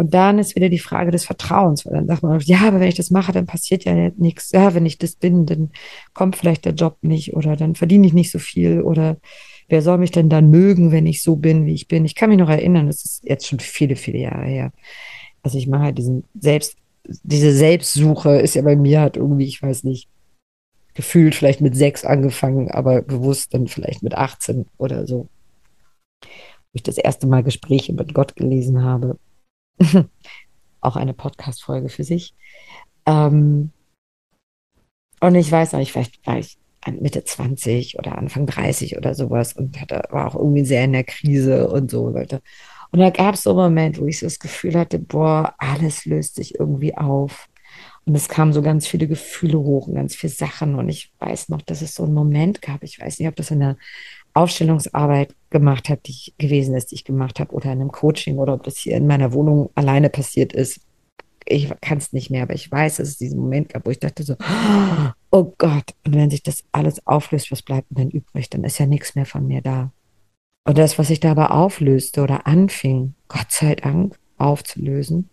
Und 0.01 0.15
dann 0.15 0.39
ist 0.39 0.57
wieder 0.57 0.71
die 0.71 0.79
Frage 0.79 1.11
des 1.11 1.27
Vertrauens, 1.27 1.85
weil 1.85 1.93
dann 1.93 2.07
sagt 2.07 2.23
man, 2.23 2.41
ja, 2.41 2.61
aber 2.61 2.81
wenn 2.81 2.89
ich 2.89 2.95
das 2.95 3.11
mache, 3.11 3.33
dann 3.33 3.45
passiert 3.45 3.85
ja 3.85 4.11
nichts. 4.17 4.51
Ja, 4.51 4.75
wenn 4.75 4.87
ich 4.87 4.97
das 4.97 5.15
bin, 5.15 5.45
dann 5.45 5.73
kommt 6.15 6.37
vielleicht 6.37 6.65
der 6.65 6.73
Job 6.73 6.97
nicht 7.03 7.35
oder 7.35 7.55
dann 7.55 7.75
verdiene 7.75 8.07
ich 8.07 8.15
nicht 8.15 8.31
so 8.31 8.39
viel 8.39 8.81
oder 8.81 9.19
wer 9.69 9.83
soll 9.83 9.99
mich 9.99 10.11
denn 10.11 10.31
dann 10.31 10.49
mögen, 10.49 10.91
wenn 10.91 11.05
ich 11.05 11.23
so 11.23 11.37
bin, 11.37 11.67
wie 11.67 11.75
ich 11.75 11.87
bin? 11.87 12.07
Ich 12.07 12.15
kann 12.15 12.31
mich 12.31 12.39
noch 12.39 12.49
erinnern, 12.49 12.87
das 12.87 13.05
ist 13.05 13.25
jetzt 13.25 13.47
schon 13.47 13.61
viele, 13.61 13.95
viele 13.95 14.21
Jahre 14.21 14.47
her. 14.47 14.73
Also 15.43 15.59
ich 15.59 15.67
mache 15.67 15.83
halt 15.83 15.99
diesen 15.99 16.25
Selbst, 16.33 16.79
diese 17.05 17.53
Selbstsuche 17.53 18.39
ist 18.39 18.55
ja 18.55 18.63
bei 18.63 18.77
mir 18.77 19.03
halt 19.03 19.19
irgendwie, 19.19 19.49
ich 19.49 19.61
weiß 19.61 19.85
nicht, 19.85 20.09
gefühlt 20.95 21.35
vielleicht 21.35 21.61
mit 21.61 21.77
sechs 21.77 22.07
angefangen, 22.07 22.71
aber 22.71 23.03
bewusst 23.03 23.53
dann 23.53 23.67
vielleicht 23.67 24.03
mit 24.03 24.15
18 24.15 24.65
oder 24.79 25.07
so. 25.07 25.29
Wo 26.23 26.29
ich 26.73 26.83
das 26.85 26.97
erste 26.97 27.27
Mal 27.27 27.43
Gespräche 27.43 27.93
mit 27.93 28.15
Gott 28.15 28.35
gelesen 28.35 28.83
habe. 28.83 29.19
Auch 30.81 30.97
eine 30.97 31.15
Podcast-Folge 31.15 31.89
für 31.89 32.05
sich. 32.05 32.35
Ähm, 33.07 33.71
und 35.21 35.35
ich 35.35 35.51
weiß 35.51 35.73
noch, 35.73 35.81
ich 35.81 35.93
vielleicht 35.93 36.27
war 36.27 36.39
ich 36.39 36.59
Mitte 36.89 37.23
20 37.23 37.99
oder 37.99 38.17
Anfang 38.17 38.47
30 38.47 38.97
oder 38.97 39.15
sowas 39.15 39.53
und 39.53 39.81
hatte, 39.81 40.03
war 40.11 40.29
auch 40.29 40.35
irgendwie 40.35 40.65
sehr 40.65 40.85
in 40.85 40.93
der 40.95 41.05
Krise 41.05 41.69
und 41.69 41.91
so, 41.91 42.09
Leute. 42.09 42.41
Und 42.91 43.01
da 43.01 43.11
gab 43.11 43.35
es 43.35 43.43
so 43.43 43.51
einen 43.51 43.59
Moment, 43.59 44.01
wo 44.01 44.07
ich 44.07 44.19
so 44.19 44.27
das 44.27 44.39
Gefühl 44.39 44.75
hatte, 44.75 44.99
boah, 44.99 45.55
alles 45.59 46.07
löst 46.07 46.37
sich 46.37 46.59
irgendwie 46.59 46.97
auf. 46.97 47.49
Und 48.07 48.15
es 48.15 48.29
kamen 48.29 48.53
so 48.53 48.63
ganz 48.63 48.87
viele 48.87 49.07
Gefühle 49.07 49.59
hoch 49.59 49.87
und 49.87 49.95
ganz 49.95 50.17
viele 50.17 50.33
Sachen. 50.33 50.75
Und 50.75 50.89
ich 50.89 51.13
weiß 51.19 51.51
noch, 51.51 51.63
dass 51.63 51.83
es 51.83 51.95
so 51.95 52.05
einen 52.05 52.15
Moment 52.15 52.63
gab. 52.63 52.83
Ich 52.83 52.99
weiß 52.99 53.19
nicht, 53.19 53.29
ob 53.29 53.37
das 53.37 53.51
in 53.51 53.61
der 53.61 53.77
Aufstellungsarbeit 54.35 55.35
gemacht 55.51 55.89
hat, 55.89 56.07
die 56.07 56.13
ich 56.13 56.35
gewesen 56.39 56.75
ist, 56.75 56.91
die 56.91 56.97
ich 56.97 57.05
gemacht 57.05 57.41
habe, 57.41 57.53
oder 57.53 57.67
in 57.67 57.81
einem 57.81 57.93
Coaching 57.93 58.39
oder 58.39 58.55
ob 58.55 58.63
das 58.63 58.79
hier 58.79 58.97
in 58.97 59.07
meiner 59.07 59.33
Wohnung 59.33 59.71
alleine 59.75 60.11
passiert 60.11 60.53
ist 60.53 60.81
ich 61.51 61.71
kann 61.81 61.99
es 61.99 62.13
nicht 62.13 62.31
mehr, 62.31 62.45
aber 62.45 62.55
ich 62.55 62.71
weiß, 62.71 62.97
dass 62.97 63.09
es 63.09 63.19
diesen 63.19 63.41
Moment 63.41 63.71
gab, 63.71 63.87
wo 63.87 63.91
ich 63.91 63.99
dachte 63.99 64.23
so, 64.23 64.37
oh 65.31 65.53
Gott, 65.59 65.95
und 66.07 66.15
wenn 66.15 66.31
sich 66.31 66.43
das 66.43 66.65
alles 66.73 67.07
auflöst, 67.07 67.51
was 67.51 67.63
bleibt 67.63 67.89
denn 67.91 68.11
übrig? 68.11 68.49
Dann 68.51 68.65
ist 68.65 68.79
ja 68.79 68.87
nichts 68.87 69.15
mehr 69.15 69.27
von 69.27 69.47
mir 69.47 69.61
da. 69.61 69.93
Und 70.67 70.79
das, 70.79 70.99
was 70.99 71.09
sich 71.09 71.21
da 71.21 71.33
aber 71.33 71.53
auflöste 71.53 72.23
oder 72.23 72.47
anfing, 72.47 73.15
Gott 73.29 73.51
sei 73.51 73.75
Dank 73.75 74.17
aufzulösen, 74.37 75.29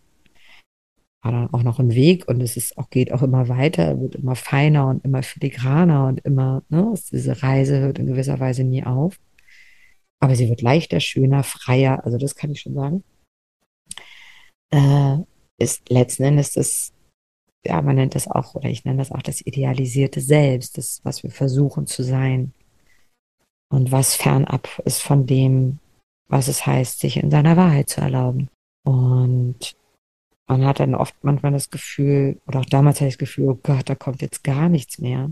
war 1.24 1.32
dann 1.32 1.54
auch 1.54 1.64
noch 1.64 1.80
ein 1.80 1.94
Weg 1.94 2.28
und 2.28 2.42
es 2.42 2.58
ist 2.58 2.78
auch, 2.78 2.90
geht 2.90 3.12
auch 3.12 3.24
immer 3.24 3.50
weiter, 3.50 4.00
wird 4.00 4.16
immer 4.16 4.36
feiner 4.36 4.88
und 4.88 5.04
immer 5.04 5.24
filigraner 5.24 6.08
und 6.08 6.20
immer, 6.22 6.64
ne, 6.70 6.94
diese 7.12 7.42
Reise 7.42 7.80
hört 7.80 8.00
in 8.00 8.08
gewisser 8.08 8.40
Weise 8.40 8.64
nie 8.64 8.84
auf. 8.84 9.20
Aber 10.20 10.36
sie 10.36 10.50
wird 10.50 10.62
leichter, 10.62 11.00
schöner, 11.00 11.44
freier, 11.44 12.04
also 12.06 12.18
das 12.18 12.36
kann 12.36 12.52
ich 12.52 12.62
schon 12.62 12.74
sagen. 12.74 13.04
Äh, 14.72 15.18
ist 15.60 15.90
letzten 15.90 16.24
Endes 16.24 16.54
das, 16.54 16.94
ja, 17.66 17.82
man 17.82 17.96
nennt 17.96 18.16
das 18.16 18.28
auch, 18.28 18.56
oder 18.56 18.70
ich 18.70 18.86
nenne 18.86 19.00
das 19.00 19.12
auch 19.12 19.22
das 19.22 19.42
idealisierte 19.42 20.22
Selbst, 20.22 20.78
das, 20.78 21.02
was 21.04 21.24
wir 21.24 21.32
versuchen 21.32 21.88
zu 21.88 22.04
sein. 22.04 22.54
Und 23.70 23.92
was 23.92 24.16
fernab 24.16 24.82
ist 24.86 25.02
von 25.02 25.26
dem, 25.26 25.80
was 26.30 26.48
es 26.48 26.66
heißt, 26.66 27.00
sich 27.00 27.18
in 27.18 27.32
seiner 27.32 27.58
Wahrheit 27.58 27.90
zu 27.90 28.02
erlauben. 28.02 28.50
Und 28.86 29.76
man 30.48 30.66
hat 30.66 30.80
dann 30.80 30.96
oft 30.96 31.16
manchmal 31.24 31.52
das 31.52 31.70
Gefühl, 31.70 32.40
oder 32.48 32.62
auch 32.62 32.66
damals 32.66 32.98
hatte 32.98 33.10
ich 33.10 33.16
das 33.16 33.20
Gefühl, 33.20 33.50
oh 33.50 33.60
Gott, 33.62 33.90
da 33.90 33.96
kommt 33.96 34.22
jetzt 34.22 34.44
gar 34.44 34.70
nichts 34.70 35.00
mehr. 35.00 35.32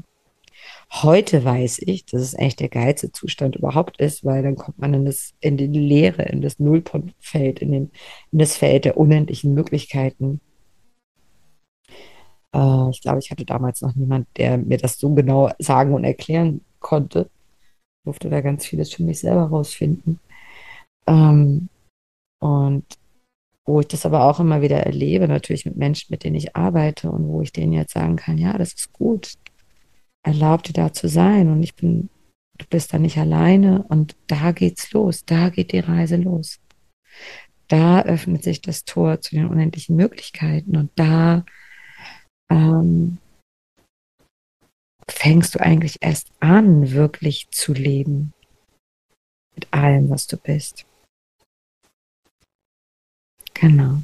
Heute 0.91 1.43
weiß 1.43 1.79
ich, 1.79 2.05
dass 2.05 2.21
es 2.21 2.35
eigentlich 2.35 2.55
der 2.57 2.69
geilste 2.69 3.11
Zustand 3.11 3.55
überhaupt 3.55 3.99
ist, 3.99 4.25
weil 4.25 4.43
dann 4.43 4.55
kommt 4.55 4.79
man 4.79 4.93
in, 4.93 5.05
das, 5.05 5.33
in 5.39 5.57
die 5.57 5.67
Leere, 5.67 6.23
in 6.23 6.41
das 6.41 6.59
Nullpunktfeld, 6.59 7.59
in, 7.61 7.71
den, 7.71 7.91
in 8.31 8.39
das 8.39 8.57
Feld 8.57 8.85
der 8.85 8.97
unendlichen 8.97 9.53
Möglichkeiten. 9.53 10.41
Äh, 12.53 12.89
ich 12.89 13.01
glaube, 13.01 13.19
ich 13.19 13.31
hatte 13.31 13.45
damals 13.45 13.81
noch 13.81 13.95
niemand, 13.95 14.27
der 14.37 14.57
mir 14.57 14.77
das 14.77 14.97
so 14.97 15.13
genau 15.13 15.51
sagen 15.59 15.93
und 15.93 16.03
erklären 16.03 16.61
konnte. 16.79 17.29
Ich 17.99 18.05
durfte 18.05 18.29
da 18.29 18.41
ganz 18.41 18.65
vieles 18.65 18.93
für 18.93 19.03
mich 19.03 19.19
selber 19.19 19.43
rausfinden. 19.43 20.19
Ähm, 21.07 21.69
und 22.39 22.85
wo 23.65 23.79
ich 23.79 23.87
das 23.87 24.05
aber 24.05 24.25
auch 24.25 24.39
immer 24.39 24.61
wieder 24.61 24.77
erlebe, 24.77 25.27
natürlich 25.27 25.65
mit 25.65 25.75
Menschen, 25.75 26.07
mit 26.11 26.23
denen 26.23 26.35
ich 26.35 26.55
arbeite 26.55 27.11
und 27.11 27.27
wo 27.27 27.41
ich 27.41 27.51
denen 27.51 27.73
jetzt 27.73 27.93
sagen 27.93 28.15
kann, 28.15 28.37
ja, 28.37 28.57
das 28.57 28.73
ist 28.73 28.93
gut, 28.93 29.33
erlaub 30.23 30.63
dir 30.63 30.73
da 30.73 30.93
zu 30.93 31.07
sein 31.07 31.49
und 31.49 31.63
ich 31.63 31.75
bin, 31.75 32.09
du 32.57 32.65
bist 32.69 32.93
da 32.93 32.99
nicht 32.99 33.17
alleine 33.17 33.83
und 33.89 34.15
da 34.27 34.51
geht's 34.51 34.91
los, 34.91 35.25
da 35.25 35.49
geht 35.49 35.71
die 35.71 35.79
Reise 35.79 36.17
los. 36.17 36.59
Da 37.67 38.03
öffnet 38.03 38.43
sich 38.43 38.61
das 38.61 38.85
Tor 38.85 39.21
zu 39.21 39.35
den 39.35 39.47
unendlichen 39.47 39.95
Möglichkeiten 39.95 40.77
und 40.77 40.91
da 40.95 41.43
ähm, 42.51 43.17
fängst 45.07 45.55
du 45.55 45.59
eigentlich 45.59 45.97
erst 46.01 46.29
an, 46.39 46.91
wirklich 46.91 47.47
zu 47.49 47.73
leben 47.73 48.33
mit 49.55 49.67
allem, 49.71 50.09
was 50.11 50.27
du 50.27 50.37
bist. 50.37 50.85
Genau. 53.65 53.97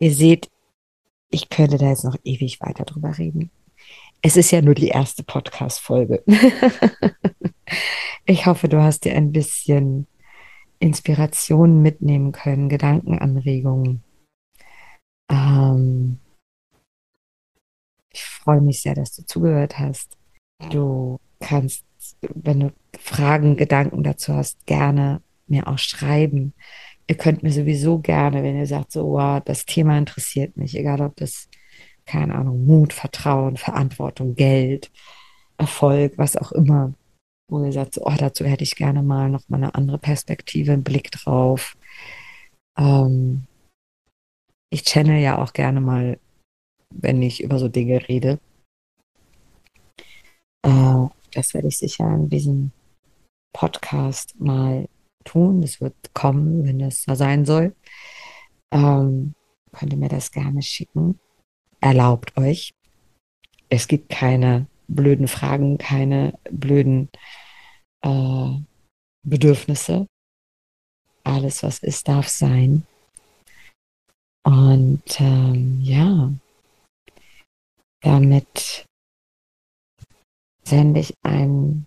Ihr 0.00 0.12
seht, 0.12 0.50
ich 1.30 1.48
könnte 1.50 1.78
da 1.78 1.88
jetzt 1.88 2.02
noch 2.02 2.16
ewig 2.24 2.60
weiter 2.60 2.84
drüber 2.84 3.16
reden. 3.16 3.52
Es 4.22 4.36
ist 4.36 4.50
ja 4.50 4.60
nur 4.60 4.74
die 4.74 4.88
erste 4.88 5.22
Podcast-Folge. 5.22 6.24
ich 8.24 8.46
hoffe, 8.46 8.68
du 8.68 8.82
hast 8.82 9.04
dir 9.04 9.14
ein 9.14 9.30
bisschen 9.30 10.08
Inspiration 10.80 11.80
mitnehmen 11.80 12.32
können, 12.32 12.68
Gedankenanregungen. 12.68 14.02
Ähm, 15.30 16.18
ich 18.12 18.24
freue 18.24 18.60
mich 18.60 18.82
sehr, 18.82 18.96
dass 18.96 19.14
du 19.14 19.24
zugehört 19.24 19.78
hast. 19.78 20.18
Du 20.70 21.20
kannst, 21.38 21.84
wenn 22.20 22.60
du 22.60 22.72
Fragen, 22.98 23.56
Gedanken 23.56 24.02
dazu 24.02 24.34
hast, 24.34 24.66
gerne 24.66 25.22
mir 25.48 25.68
auch 25.68 25.78
schreiben 25.78 26.54
ihr 27.08 27.16
könnt 27.16 27.42
mir 27.42 27.52
sowieso 27.52 27.98
gerne, 27.98 28.42
wenn 28.42 28.56
ihr 28.56 28.66
sagt, 28.66 28.92
so, 28.92 29.12
wow, 29.12 29.40
das 29.44 29.64
Thema 29.64 29.96
interessiert 29.98 30.56
mich, 30.56 30.74
egal 30.76 31.00
ob 31.00 31.16
das, 31.16 31.48
keine 32.04 32.34
Ahnung, 32.34 32.66
Mut, 32.66 32.92
Vertrauen, 32.92 33.56
Verantwortung, 33.56 34.34
Geld, 34.34 34.90
Erfolg, 35.56 36.18
was 36.18 36.36
auch 36.36 36.52
immer, 36.52 36.94
wo 37.48 37.64
ihr 37.64 37.72
sagt, 37.72 37.94
so, 37.94 38.04
oh, 38.04 38.14
dazu 38.16 38.44
hätte 38.44 38.64
ich 38.64 38.76
gerne 38.76 39.02
mal 39.02 39.30
noch 39.30 39.48
mal 39.48 39.58
eine 39.58 39.74
andere 39.74 39.98
Perspektive, 39.98 40.72
einen 40.72 40.84
Blick 40.84 41.10
drauf. 41.12 41.76
Ähm, 42.78 43.46
ich 44.70 44.82
channel 44.84 45.20
ja 45.20 45.38
auch 45.38 45.52
gerne 45.52 45.80
mal, 45.80 46.18
wenn 46.92 47.22
ich 47.22 47.42
über 47.42 47.58
so 47.58 47.68
Dinge 47.68 48.08
rede. 48.08 48.40
Äh, 50.64 51.06
das 51.32 51.54
werde 51.54 51.68
ich 51.68 51.78
sicher 51.78 52.12
in 52.14 52.28
diesem 52.28 52.72
Podcast 53.52 54.38
mal 54.40 54.88
tun. 55.26 55.60
Das 55.60 55.80
wird 55.80 55.94
kommen, 56.14 56.64
wenn 56.64 56.78
das 56.78 57.02
so 57.02 57.14
sein 57.14 57.44
soll. 57.44 57.74
Ähm, 58.72 59.34
könnt 59.72 59.92
ihr 59.92 59.98
mir 59.98 60.08
das 60.08 60.30
gerne 60.30 60.62
schicken. 60.62 61.20
Erlaubt 61.80 62.36
euch. 62.38 62.72
Es 63.68 63.88
gibt 63.88 64.08
keine 64.08 64.66
blöden 64.88 65.28
Fragen, 65.28 65.78
keine 65.78 66.38
blöden 66.50 67.10
äh, 68.02 68.50
Bedürfnisse. 69.22 70.06
Alles, 71.24 71.62
was 71.62 71.80
ist, 71.80 72.08
darf 72.08 72.28
sein. 72.28 72.86
Und 74.44 75.20
ähm, 75.20 75.80
ja, 75.82 76.32
damit 78.00 78.86
sende 80.62 81.00
ich 81.00 81.14
einen 81.22 81.86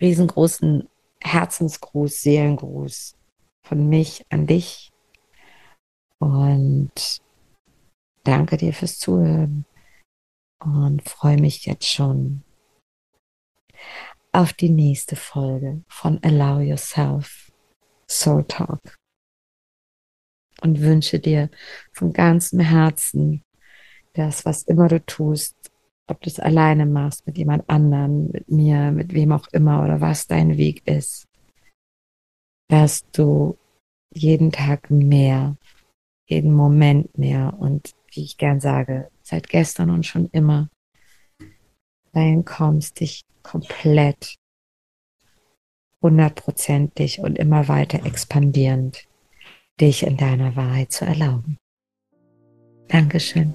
riesengroßen 0.00 0.88
Herzensgruß, 1.22 2.20
Seelengruß 2.22 3.16
von 3.66 3.88
mich 3.88 4.24
an 4.30 4.46
dich. 4.46 4.90
Und 6.18 7.22
danke 8.24 8.56
dir 8.56 8.72
fürs 8.72 8.98
Zuhören 8.98 9.64
und 10.62 11.08
freue 11.08 11.40
mich 11.40 11.64
jetzt 11.66 11.86
schon 11.86 12.42
auf 14.32 14.52
die 14.52 14.70
nächste 14.70 15.16
Folge 15.16 15.82
von 15.88 16.22
Allow 16.22 16.60
Yourself 16.60 17.50
Soul 18.08 18.44
Talk. 18.44 18.80
Und 20.62 20.80
wünsche 20.80 21.18
dir 21.18 21.48
von 21.92 22.12
ganzem 22.12 22.60
Herzen, 22.60 23.42
dass 24.12 24.44
was 24.44 24.64
immer 24.64 24.88
du 24.88 25.04
tust, 25.04 25.56
ob 26.10 26.20
du 26.20 26.28
es 26.28 26.40
alleine 26.40 26.86
machst, 26.86 27.26
mit 27.26 27.38
jemand 27.38 27.68
anderen, 27.68 28.30
mit 28.30 28.50
mir, 28.50 28.90
mit 28.90 29.14
wem 29.14 29.32
auch 29.32 29.46
immer 29.52 29.82
oder 29.82 30.00
was 30.00 30.26
dein 30.26 30.56
Weg 30.56 30.86
ist, 30.86 31.26
dass 32.68 33.08
du 33.12 33.56
jeden 34.12 34.52
Tag 34.52 34.90
mehr, 34.90 35.56
jeden 36.26 36.52
Moment 36.52 37.16
mehr 37.16 37.54
und 37.58 37.92
wie 38.12 38.24
ich 38.24 38.36
gern 38.36 38.60
sage, 38.60 39.08
seit 39.22 39.48
gestern 39.48 39.90
und 39.90 40.04
schon 40.04 40.28
immer 40.32 40.68
dahin 42.12 42.44
kommst, 42.44 43.00
dich 43.00 43.22
komplett 43.42 44.36
hundertprozentig 46.02 47.20
und 47.20 47.38
immer 47.38 47.68
weiter 47.68 48.04
expandierend 48.04 49.06
dich 49.80 50.02
in 50.02 50.16
deiner 50.16 50.56
Wahrheit 50.56 50.92
zu 50.92 51.04
erlauben. 51.04 51.56
Dankeschön. 52.88 53.54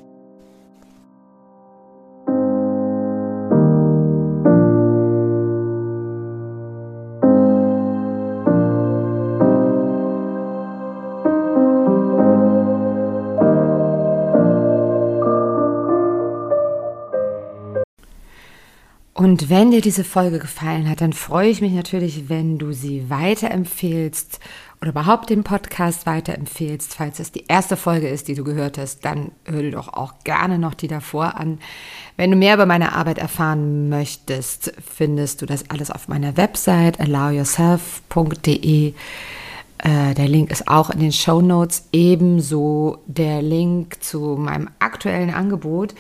Und 19.36 19.50
wenn 19.50 19.72
dir 19.72 19.82
diese 19.82 20.06
Folge 20.06 20.40
gefallen 20.40 20.90
hat, 20.90 21.02
dann 21.02 21.12
freue 21.12 21.50
ich 21.50 21.60
mich 21.60 21.74
natürlich, 21.74 22.30
wenn 22.30 22.58
du 22.58 22.72
sie 22.72 23.10
weiterempfehlst 23.10 24.40
oder 24.80 24.92
überhaupt 24.92 25.30
den 25.30 25.44
Podcast 25.44 26.06
weiterempfehlst. 26.06 26.94
Falls 26.94 27.20
es 27.20 27.34
die 27.34 27.44
erste 27.50 27.76
Folge 27.76 28.08
ist, 28.08 28.30
die 28.30 28.36
du 28.36 28.46
gehört 28.46 28.78
hast, 28.78 29.04
dann 29.04 29.34
hör 29.44 29.62
dir 29.62 29.72
doch 29.72 29.90
auch 29.90 30.14
gerne 30.24 30.58
noch 30.58 30.74
die 30.74 30.88
davor 30.88 31.36
an. 31.36 31.60
Wenn 32.16 32.32
du 32.32 32.38
mehr 32.38 32.54
über 32.54 32.66
meine 32.66 32.94
Arbeit 32.94 33.18
erfahren 33.18 33.90
möchtest, 33.90 34.72
findest 34.80 35.42
du 35.42 35.46
das 35.46 35.70
alles 35.70 35.92
auf 35.92 36.08
meiner 36.08 36.38
Website 36.38 37.02
allowyourself.de. 37.02 38.94
Äh, 39.80 40.14
der 40.14 40.30
Link 40.30 40.50
ist 40.50 40.70
auch 40.70 40.90
in 40.92 41.00
den 41.00 41.12
Show 41.12 41.42
Notes. 41.42 41.90
Ebenso 41.92 43.00
der 43.06 43.42
Link 43.42 44.02
zu 44.02 44.38
meinem 44.40 44.70
aktuellen 44.80 45.34
Angebot. 45.34 45.94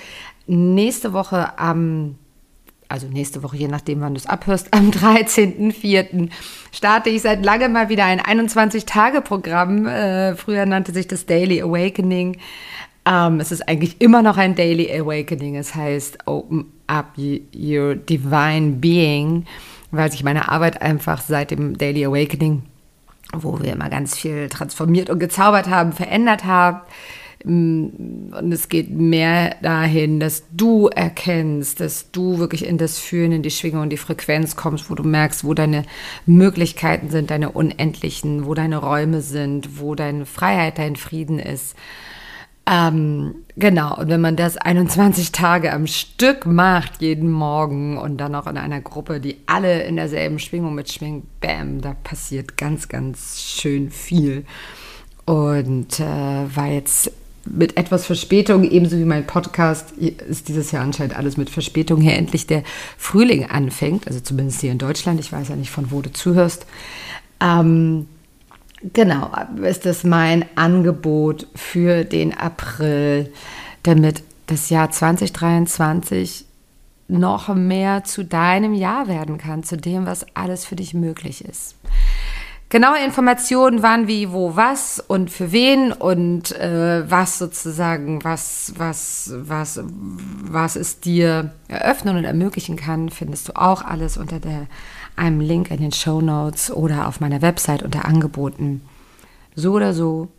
Nächste 0.48 1.12
Woche 1.12 1.60
am 1.60 2.16
also 2.90 3.08
nächste 3.08 3.44
Woche, 3.44 3.58
je 3.58 3.68
nachdem, 3.68 4.02
wann 4.02 4.14
du 4.14 4.20
es 4.20 4.28
abhörst, 4.28 4.74
am 4.74 4.90
13.04. 4.92 6.30
starte 6.72 7.10
ich 7.10 7.22
seit 7.22 7.44
langem 7.44 7.74
mal 7.74 7.90
wieder 7.90 8.06
ein 8.06 8.22
21-Tage-Programm. 8.22 9.88
Äh, 9.88 10.36
früher 10.36 10.66
nannte 10.66 10.94
sich 10.94 11.08
das 11.08 11.26
Daily 11.26 11.62
Awakening. 11.62 12.38
Ähm, 13.06 13.40
es 13.40 13.52
ist 13.52 13.68
eigentlich 13.68 14.02
immer 14.02 14.22
noch 14.22 14.38
ein 14.38 14.56
Daily 14.56 14.92
Awakening. 14.92 15.56
Es 15.56 15.76
heißt 15.76 16.28
Open 16.28 16.72
Up 16.88 17.14
Your 17.18 17.96
Divine 17.96 18.72
Being, 18.74 19.46
weil 19.92 20.12
sich 20.12 20.24
meine 20.24 20.50
Arbeit 20.50 20.82
einfach 20.82 21.22
seit 21.22 21.52
dem 21.52 21.78
Daily 21.78 22.06
Awakening, 22.06 22.64
wo 23.34 23.60
wir 23.62 23.74
immer 23.74 23.90
ganz 23.90 24.16
viel 24.18 24.50
transformiert 24.50 25.10
und 25.10 25.20
gezaubert 25.20 25.70
haben, 25.70 25.92
verändert 25.94 26.46
hat 26.46 26.84
und 27.46 28.52
es 28.52 28.70
geht 28.70 28.90
mehr 28.90 29.56
dahin, 29.62 30.20
dass 30.20 30.44
du 30.52 30.88
erkennst, 30.88 31.80
dass 31.80 32.12
du 32.12 32.40
wirklich 32.40 32.66
in 32.66 32.80
das 32.80 32.98
Fühlen, 32.98 33.32
in 33.32 33.44
die 33.44 33.52
Schwingung 33.52 33.84
und 33.84 33.90
die 33.92 33.98
Frequenz 33.98 34.56
kommst, 34.56 34.90
wo 34.90 34.96
du 34.96 35.04
merkst, 35.04 35.44
wo 35.44 35.54
deine 35.54 35.84
Möglichkeiten 36.26 37.10
sind, 37.12 37.30
deine 37.30 37.52
unendlichen, 37.52 38.46
wo 38.46 38.56
deine 38.56 38.78
Räume 38.78 39.22
sind, 39.22 39.80
wo 39.80 39.94
deine 39.94 40.26
Freiheit, 40.26 40.80
dein 40.80 40.96
Frieden 40.96 41.38
ist. 41.38 41.76
Ähm, 42.68 43.36
genau, 43.56 43.96
und 43.96 44.10
wenn 44.10 44.22
man 44.22 44.36
das 44.36 44.58
21 44.58 45.32
Tage 45.32 45.72
am 45.72 45.86
Stück 45.86 46.48
macht, 46.48 47.00
jeden 47.00 47.30
Morgen 47.30 48.00
und 48.00 48.18
dann 48.18 48.34
auch 48.34 48.48
in 48.48 48.58
einer 48.58 48.82
Gruppe, 48.82 49.20
die 49.20 49.38
alle 49.46 49.84
in 49.84 49.98
derselben 49.98 50.40
Schwingung 50.40 50.74
mitschwingen, 50.74 51.28
bam, 51.42 51.82
da 51.82 51.94
passiert 52.04 52.58
ganz, 52.58 52.88
ganz 52.88 53.40
schön 53.40 53.92
viel. 53.92 54.46
Und 55.26 56.00
äh, 56.00 56.56
war 56.56 56.68
jetzt 56.68 57.12
mit 57.46 57.78
etwas 57.78 58.06
Verspätung, 58.06 58.64
ebenso 58.64 58.98
wie 58.98 59.06
mein 59.06 59.28
Podcast, 59.28 59.92
ist 59.92 60.48
dieses 60.48 60.72
Jahr 60.72 60.84
anscheinend 60.84 61.16
alles 61.16 61.38
mit 61.38 61.50
Verspätung 61.50 62.02
hier 62.02 62.14
endlich 62.14 62.48
der 62.48 62.64
Frühling 62.98 63.46
anfängt, 63.46 64.08
also 64.08 64.20
zumindest 64.20 64.62
hier 64.62 64.72
in 64.72 64.78
Deutschland. 64.78 65.20
Ich 65.20 65.32
weiß 65.32 65.50
ja 65.50 65.56
nicht, 65.56 65.72
von 65.72 65.92
wo 65.92 66.02
du 66.02 66.12
zuhörst. 66.12 66.66
Ähm, 67.40 68.08
genau, 68.94 69.32
ist 69.62 69.86
das 69.86 70.04
mein 70.04 70.46
Angebot 70.56 71.48
für 71.56 72.04
den 72.04 72.36
April, 72.36 73.32
damit 73.84 74.24
das 74.48 74.70
Jahr 74.70 74.90
2023 74.90 76.46
noch 77.08 77.54
mehr 77.54 78.04
zu 78.04 78.26
deinem 78.26 78.74
Jahr 78.74 79.08
werden 79.08 79.38
kann, 79.38 79.64
zu 79.64 79.78
dem, 79.78 80.06
was 80.08 80.26
alles 80.36 80.66
für 80.66 80.76
dich 80.76 80.94
möglich 80.94 81.46
ist. 81.46 81.76
Genaue 82.70 82.98
Informationen 83.06 83.84
wann, 83.84 84.08
wie, 84.08 84.32
wo, 84.32 84.56
was 84.56 85.00
und 85.00 85.30
für 85.30 85.52
wen 85.52 85.92
und 85.92 86.52
äh, 86.54 87.10
was 87.10 87.38
sozusagen, 87.38 88.24
was, 88.24 88.74
was, 88.76 89.32
was, 89.36 89.80
was 89.84 90.76
es 90.76 91.00
dir 91.00 91.54
eröffnen 91.68 92.18
und 92.18 92.24
ermöglichen 92.24 92.76
kann, 92.76 93.10
findest 93.10 93.50
du 93.50 93.56
auch 93.56 93.84
alles 93.84 94.18
unter 94.18 94.40
der, 94.40 94.66
einem 95.16 95.42
Link 95.42 95.70
in 95.70 95.78
den 95.78 95.92
Show 95.92 96.22
Notes 96.22 96.72
oder 96.72 97.08
auf 97.08 97.20
meiner 97.20 97.42
Website 97.42 97.84
unter 97.84 98.06
Angeboten. 98.06 98.82
So 99.56 99.74
oder 99.74 99.94
so, 99.94 100.30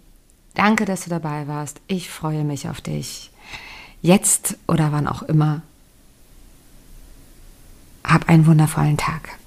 danke, 0.55 0.85
dass 0.85 1.05
du 1.05 1.11
dabei 1.11 1.47
warst. 1.47 1.81
Ich 1.87 2.11
freue 2.11 2.45
mich 2.45 2.69
auf 2.69 2.81
dich. 2.81 3.31
Jetzt 4.03 4.59
oder 4.67 4.91
wann 4.93 5.07
auch 5.07 5.23
immer. 5.23 5.63
Hab 8.05 8.29
einen 8.29 8.47
wundervollen 8.47 8.97
Tag. 8.97 9.39